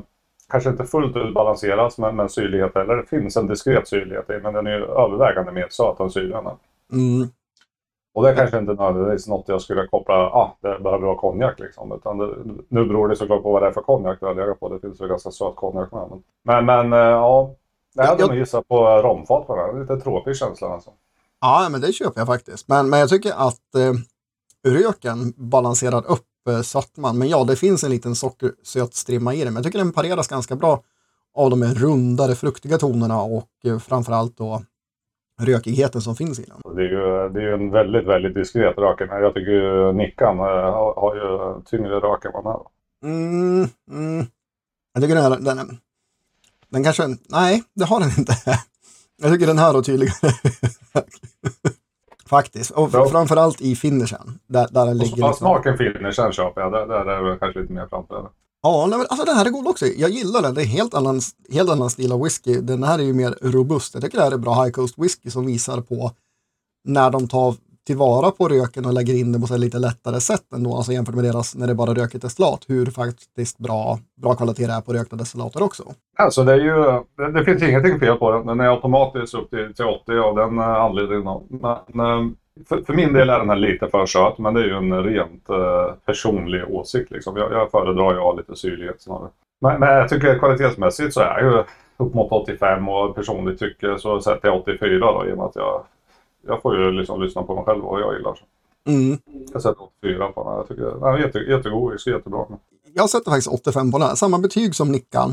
kanske 0.51 0.71
inte 0.71 0.85
fullt 0.85 1.17
ut 1.17 1.35
balanseras 1.35 1.99
med, 1.99 2.15
med 2.15 2.31
syrlighet 2.31 2.77
eller 2.77 2.97
Det 2.97 3.07
finns 3.07 3.37
en 3.37 3.47
diskret 3.47 3.89
syrlighet 3.89 4.31
i 4.31 4.41
men 4.43 4.55
den 4.55 4.67
är 4.67 4.81
övervägande 4.81 5.53
mer 5.53 5.67
söt 5.71 6.01
än 6.01 6.11
syrlig. 6.11 6.37
Mm. 6.93 7.29
Och 8.15 8.23
det 8.23 8.31
är 8.31 8.37
kanske 8.37 8.59
inte 8.59 8.73
nödvändigtvis 8.73 9.29
något 9.29 9.49
jag 9.49 9.63
skulle 9.63 9.87
koppla, 9.87 10.15
ah, 10.15 10.57
det 10.61 10.79
behöver 10.83 11.07
vara 11.07 11.19
konjak 11.19 11.59
liksom. 11.59 11.93
Utan 11.93 12.19
det, 12.19 12.37
nu 12.69 12.85
beror 12.85 13.09
det 13.09 13.17
såklart 13.17 13.43
på 13.43 13.53
vad 13.53 13.63
det 13.63 13.69
är 13.69 13.73
för 13.73 13.81
konjak 13.81 14.19
du 14.21 14.35
legat 14.35 14.61
på. 14.61 14.69
Det 14.69 14.81
finns 14.81 15.01
ju 15.01 15.09
ganska 15.09 15.31
söt 15.31 15.57
konjak 15.57 15.93
med. 15.93 16.23
Men, 16.45 16.67
men 16.67 16.93
äh, 16.93 16.99
ja, 16.99 17.55
jag 17.95 18.05
hade 18.05 18.21
jag, 18.21 18.29
nog 18.29 18.39
gissat 18.39 18.69
på 18.69 19.03
romfat 19.03 19.47
på 19.47 19.57
den. 19.57 19.81
Lite 19.81 19.97
tråkig 19.97 20.37
känsla 20.37 20.69
alltså. 20.69 20.91
Ja, 21.41 21.69
men 21.71 21.81
det 21.81 21.93
köper 21.93 22.21
jag 22.21 22.27
faktiskt. 22.27 22.69
Men, 22.69 22.91
men 22.91 23.01
jag 23.01 23.09
tycker 23.09 23.31
att 23.31 23.75
eh, 23.75 23.93
röken 24.73 25.33
balanserar 25.37 26.11
upp 26.11 26.27
eh, 26.49 26.61
sötman. 26.61 27.19
Men 27.19 27.29
ja, 27.29 27.45
det 27.45 27.57
finns 27.57 27.85
en 27.85 27.91
liten 27.91 28.15
sockersöt 28.15 28.95
strimma 28.95 29.35
i 29.35 29.45
den. 29.45 29.47
Men 29.47 29.55
jag 29.55 29.65
tycker 29.65 29.79
den 29.79 29.93
pareras 29.93 30.29
ganska 30.29 30.57
bra 30.57 30.83
av 31.35 31.51
de 31.51 31.65
rundare, 31.65 32.35
fruktiga 32.35 32.79
tonerna 32.79 33.23
och 33.23 33.51
eh, 33.65 33.79
framförallt 33.79 34.37
då 34.37 34.63
rökigheten 35.41 36.01
som 36.01 36.17
finns 36.17 36.39
i 36.39 36.45
den. 36.45 36.77
Det 36.77 36.83
är 36.83 36.89
ju, 36.89 37.29
det 37.29 37.43
är 37.43 37.53
en 37.53 37.71
väldigt, 37.71 38.07
väldigt 38.07 38.35
diskret 38.35 38.79
rök. 38.79 39.01
Jag 39.01 39.35
tycker 39.35 39.53
ju 39.53 39.93
Nickan 39.93 40.39
eh, 40.39 40.45
har, 40.45 40.95
har 40.95 41.15
ju 41.15 41.63
tyngre 41.63 42.01
rök 42.01 42.25
än 42.25 42.33
vad 42.35 42.45
den 42.45 43.11
mm, 43.13 43.69
mm. 43.91 44.27
Jag 44.93 45.03
tycker 45.03 45.15
den 45.15 45.25
här, 45.25 45.39
den, 45.41 45.79
den 46.69 46.85
kanske, 46.85 47.07
nej, 47.29 47.63
det 47.75 47.85
har 47.85 48.01
den 48.01 48.11
inte. 48.19 48.33
Jag 49.23 49.33
tycker 49.33 49.47
den 49.47 49.59
här 49.59 49.75
har 49.75 49.83
tydligare 49.83 50.33
Faktiskt, 52.27 52.71
och 52.71 52.91
ja. 52.93 53.09
framförallt 53.09 53.61
i 53.61 53.77
finishen. 53.77 54.39
Där, 54.47 54.69
där 54.71 54.87
den 54.87 54.99
ligger. 54.99 55.11
Så 55.11 55.17
liksom. 55.17 55.35
smaken 55.35 55.79
finishen 55.79 56.33
köper 56.33 56.61
jag, 56.61 56.73
där, 56.73 56.87
där 56.87 57.07
är 57.07 57.31
det 57.31 57.39
kanske 57.39 57.61
lite 57.61 57.73
mer 57.73 57.87
framträdande. 57.87 58.31
Ja, 58.63 58.87
nej, 58.89 58.99
men 58.99 59.07
alltså 59.11 59.27
den 59.27 59.37
här 59.37 59.47
är 59.47 59.51
god 59.51 59.67
också. 59.67 59.87
Jag 59.87 60.11
gillar 60.11 60.43
den. 60.43 60.55
Det 60.55 60.63
är 60.63 60.67
helt 60.67 60.95
annan, 60.95 61.21
helt 61.53 61.71
annan 61.71 61.91
stil 61.91 62.13
av 62.13 62.23
whisky. 62.23 62.61
Den 62.61 62.83
här 62.83 62.99
är 62.99 63.03
ju 63.03 63.13
mer 63.13 63.35
robust. 63.43 63.95
Jag 63.95 64.03
tycker 64.03 64.19
det 64.19 64.25
här 64.25 64.33
är 64.33 64.39
bra 64.39 64.63
High 64.63 64.73
Coast 64.73 64.95
whisky 64.99 65.31
som 65.31 65.47
visar 65.47 65.81
på 65.81 66.11
när 66.85 67.11
de 67.11 67.29
tar 67.29 67.55
tillvara 67.87 68.31
på 68.31 68.49
röken 68.49 68.87
och 68.87 68.93
lägger 68.93 69.15
in 69.15 69.33
det 69.33 69.39
på 69.39 69.55
ett 69.55 69.61
lite 69.61 69.79
lättare 69.79 70.21
sätt 70.21 70.53
ändå, 70.55 70.77
alltså 70.77 70.93
jämfört 70.93 71.15
med 71.15 71.25
deras 71.25 71.57
när 71.57 71.67
det 71.67 71.75
bara 71.75 71.95
röker 71.95 72.19
destillat, 72.19 72.65
hur 72.69 72.87
faktiskt 72.87 73.59
bra, 73.59 73.99
bra 74.23 74.35
kvalitet 74.35 74.67
det 74.67 74.73
är 74.73 74.81
på 74.81 74.93
rökta 74.93 75.17
destillater 75.17 75.63
också. 75.63 75.83
Alltså 76.19 76.45
det 76.45 76.53
är 76.53 76.57
ju, 76.57 77.03
det, 77.17 77.33
det 77.33 77.45
finns 77.45 77.63
ingenting 77.63 78.01
fel 78.01 78.17
på 78.17 78.31
den. 78.33 78.47
Den 78.47 78.61
är 78.61 78.69
automatiskt 78.69 79.35
upp 79.35 79.51
till, 79.51 79.75
till 79.75 79.85
80 79.85 80.13
av 80.13 80.37
den 80.37 80.59
eh, 80.59 80.65
anledningen. 80.65 81.25
Men, 81.87 82.27
eh, 82.27 82.33
för, 82.69 82.83
för, 82.87 82.95
min 82.95 83.13
del 83.13 83.31
är 83.31 83.39
den 83.39 83.49
här 83.49 83.57
lite 83.57 83.89
för 83.89 84.07
söt, 84.07 84.39
men 84.39 84.55
det 84.55 84.61
är 84.61 84.65
ju 84.65 84.77
en 84.77 85.05
rent 85.05 85.51
eh, 85.51 85.95
personlig 86.07 86.65
åsikt. 86.71 87.11
Liksom. 87.11 87.37
Jag, 87.37 87.53
jag 87.53 87.71
föredrar 87.71 88.13
ju 88.13 88.19
att 88.19 88.25
ha 88.25 88.35
lite 88.35 88.57
syrlighet 88.57 89.03
snarare. 89.03 89.29
Men, 89.61 89.81
men 89.81 89.89
jag 89.89 90.09
tycker 90.09 90.39
kvalitetsmässigt 90.39 91.15
så 91.15 91.21
är 91.21 91.41
ju 91.41 91.65
upp 91.97 92.15
mot 92.15 92.33
85 92.33 92.89
och 92.89 93.15
personligt 93.15 93.59
tycke 93.59 93.99
så 93.99 94.21
sätter 94.21 94.49
jag 94.49 94.57
84 94.57 95.13
då 95.13 95.27
i 95.29 95.33
och 95.33 95.37
med 95.37 95.47
att 95.47 95.57
jag 95.57 95.83
jag 96.47 96.63
får 96.63 96.77
ju 96.77 96.91
liksom 96.93 97.23
lyssna 97.23 97.43
på 97.43 97.55
mig 97.55 97.65
själv 97.65 97.85
och 97.85 97.91
vad 97.91 98.01
jag 98.01 98.15
gillar. 98.15 98.39
Mm. 98.87 99.19
Jag 99.53 99.63
sätter 99.63 99.83
84 99.83 100.33
på 100.33 100.45
den. 100.45 100.53
Jag 100.53 100.69
tycker 100.69 100.83
den 100.83 101.03
är 101.03 101.19
jätte, 101.19 101.39
jättegod 101.39 101.93
whisky, 101.93 102.11
jättebra. 102.11 102.47
Jag 102.95 103.11
sätter 103.11 103.31
faktiskt 103.31 103.49
85 103.49 103.93
på 103.93 103.99
den 103.99 104.09
här. 104.09 104.15
Samma 104.15 104.39
betyg 104.39 104.75
som 104.75 104.93
Nickan. 104.93 105.31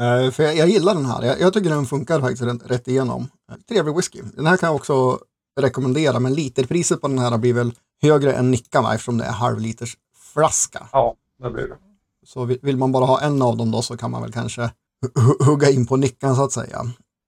Uh, 0.00 0.30
för 0.30 0.42
jag, 0.42 0.56
jag, 0.56 0.68
gillar 0.68 0.94
den 0.94 1.04
här. 1.04 1.22
Jag, 1.22 1.40
jag, 1.40 1.52
tycker 1.52 1.70
den 1.70 1.84
funkar 1.84 2.20
faktiskt 2.20 2.42
rätt, 2.42 2.70
rätt 2.70 2.88
igenom. 2.88 3.28
Trevlig 3.68 3.96
whisky. 3.96 4.22
Den 4.36 4.46
här 4.46 4.56
kan 4.56 4.66
jag 4.66 4.76
också 4.76 5.18
rekommendera, 5.60 6.20
men 6.20 6.34
literpriset 6.34 7.00
på 7.00 7.08
den 7.08 7.18
här 7.18 7.38
blir 7.38 7.54
väl 7.54 7.72
högre 8.02 8.32
än 8.32 8.50
Nickan 8.50 8.84
eftersom 8.84 9.18
det 9.18 9.24
är 9.24 9.32
halvliters 9.32 9.96
flaska. 10.32 10.86
Ja, 10.92 11.14
det 11.42 11.50
blir 11.50 11.68
det. 11.68 11.76
Så 12.26 12.44
vill, 12.44 12.76
man 12.76 12.92
bara 12.92 13.04
ha 13.04 13.20
en 13.20 13.42
av 13.42 13.56
dem 13.56 13.70
då 13.70 13.82
så 13.82 13.96
kan 13.96 14.10
man 14.10 14.22
väl 14.22 14.32
kanske 14.32 14.70
hugga 15.46 15.70
in 15.70 15.86
på 15.86 15.96
Nickan 15.96 16.36
så 16.36 16.44
att 16.44 16.52
säga. 16.52 16.78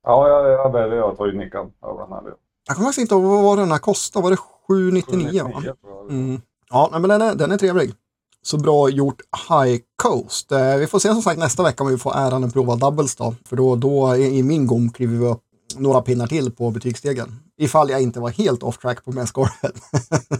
Ja, 0.02 0.28
jag, 0.28 0.50
jag 0.50 0.72
väljer 0.72 1.10
att 1.10 1.16
ta 1.16 1.26
ut 1.26 1.36
Nickan 1.36 1.72
över 1.82 2.00
den 2.00 2.12
här. 2.12 2.22
Jag 2.70 2.76
kommer 2.76 2.88
faktiskt 2.88 3.02
inte 3.02 3.14
ihåg 3.14 3.42
vad 3.42 3.58
den 3.58 3.70
här 3.70 3.78
kostade. 3.78 4.22
Var 4.22 4.30
det 4.30 4.36
799? 4.36 5.42
va? 5.42 5.62
Mm. 6.10 6.40
Ja, 6.70 6.88
men 6.92 7.02
den 7.02 7.22
är, 7.22 7.34
den 7.34 7.52
är 7.52 7.56
trevlig. 7.56 7.94
Så 8.42 8.58
bra 8.58 8.88
gjort 8.88 9.20
High 9.48 9.80
Coast. 10.02 10.52
Eh, 10.52 10.76
vi 10.76 10.86
får 10.86 10.98
se 10.98 11.08
som 11.08 11.22
sagt 11.22 11.38
nästa 11.38 11.62
vecka 11.62 11.84
om 11.84 11.90
vi 11.90 11.98
får 11.98 12.16
äran 12.16 12.44
att 12.44 12.52
prova 12.52 12.76
doubles 12.76 13.16
då. 13.16 13.34
För 13.48 13.56
då, 13.56 13.76
då 13.76 14.16
i 14.16 14.42
min 14.42 14.66
gång 14.66 14.90
kliver 14.90 15.18
vi 15.18 15.26
upp 15.26 15.42
några 15.76 16.02
pinnar 16.02 16.26
till 16.26 16.52
på 16.52 16.70
betygsstegen. 16.70 17.28
Ifall 17.58 17.90
jag 17.90 18.02
inte 18.02 18.20
var 18.20 18.30
helt 18.30 18.62
off 18.62 18.78
track 18.78 19.04
på 19.04 19.12
mäskorret. 19.12 19.74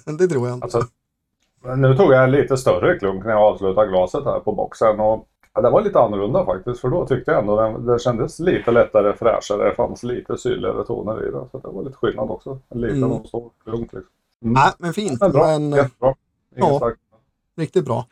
det 0.19 0.29
tror 0.29 0.49
jag 0.49 0.57
inte. 0.57 0.65
Alltså, 0.65 0.87
nu 1.77 1.97
tog 1.97 2.13
jag 2.13 2.25
en 2.25 2.31
lite 2.31 2.57
större 2.57 2.99
klunk 2.99 3.25
när 3.25 3.31
jag 3.31 3.43
avslutade 3.43 3.89
glaset 3.89 4.25
här 4.25 4.41
på 4.41 4.53
boxen. 4.53 5.01
Och 5.01 5.27
Ja, 5.55 5.61
det 5.61 5.71
var 5.71 5.83
lite 5.83 6.01
annorlunda 6.01 6.45
faktiskt 6.45 6.81
för 6.81 6.89
då 6.89 7.07
tyckte 7.07 7.31
jag 7.31 7.41
ändå 7.41 7.61
den, 7.61 7.87
den 7.87 7.99
kändes 7.99 8.39
lite 8.39 8.71
lättare, 8.71 9.17
fräschare. 9.17 9.69
Det 9.69 9.75
fanns 9.75 10.03
lite 10.03 10.39
syrligare 10.39 10.85
toner 10.85 11.29
i 11.29 11.31
den. 11.31 11.49
Så 11.53 11.59
det 11.59 11.69
var 11.69 11.83
lite 11.83 11.97
skillnad 11.97 12.31
också. 12.31 12.59
En 12.69 12.81
liten 12.81 12.97
mm. 12.97 13.13
och 13.13 13.27
stor, 13.27 13.51
lugnt 13.67 13.93
liksom. 13.93 14.13
Mm. 14.45 14.55
Ja, 14.57 14.73
men 14.79 14.93
fint. 14.93 15.21
Men 15.21 15.33
bra, 15.33 15.47
men, 15.47 15.71
jättebra. 15.71 16.15
Ingen 16.57 16.75
ja, 16.75 16.93
riktigt 17.57 17.85
bra. 17.85 18.07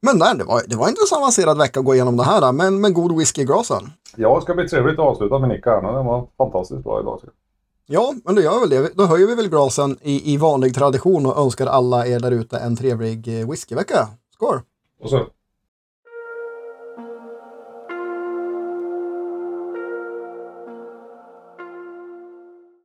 Men 0.00 0.18
där, 0.18 0.34
det 0.34 0.44
var, 0.44 0.62
det 0.66 0.76
var 0.76 0.88
inte 0.88 1.00
så 1.06 1.16
avancerad 1.16 1.58
vecka 1.58 1.80
att 1.80 1.86
gå 1.86 1.94
igenom 1.94 2.16
det 2.16 2.22
här, 2.22 2.52
men, 2.52 2.80
men 2.80 2.94
god 2.94 3.18
whisky 3.18 3.42
i 3.42 3.44
glasen. 3.44 3.82
Ja, 4.16 4.36
det 4.36 4.42
ska 4.42 4.54
bli 4.54 4.68
trevligt 4.68 4.98
att 4.98 5.04
avsluta 5.04 5.38
med 5.38 5.48
Nicka 5.48 5.70
här. 5.70 5.92
Den 5.92 6.06
var 6.06 6.26
fantastiskt 6.36 6.84
bra 6.84 7.00
idag. 7.00 7.20
Ja, 7.86 8.14
men 8.24 8.34
då 8.34 8.42
gör 8.42 8.60
väl 8.60 8.70
det. 8.70 8.92
Då 8.94 9.04
höjer 9.04 9.26
vi 9.26 9.34
väl 9.34 9.48
glasen 9.48 9.98
i, 10.02 10.34
i 10.34 10.36
vanlig 10.36 10.74
tradition 10.74 11.26
och 11.26 11.38
önskar 11.38 11.66
alla 11.66 12.06
er 12.06 12.20
där 12.20 12.30
ute 12.30 12.58
en 12.58 12.76
trevlig 12.76 13.40
eh, 13.40 13.50
whiskyvecka. 13.50 14.08
Skål! 14.34 14.60
Och 15.00 15.10
så 15.10 15.26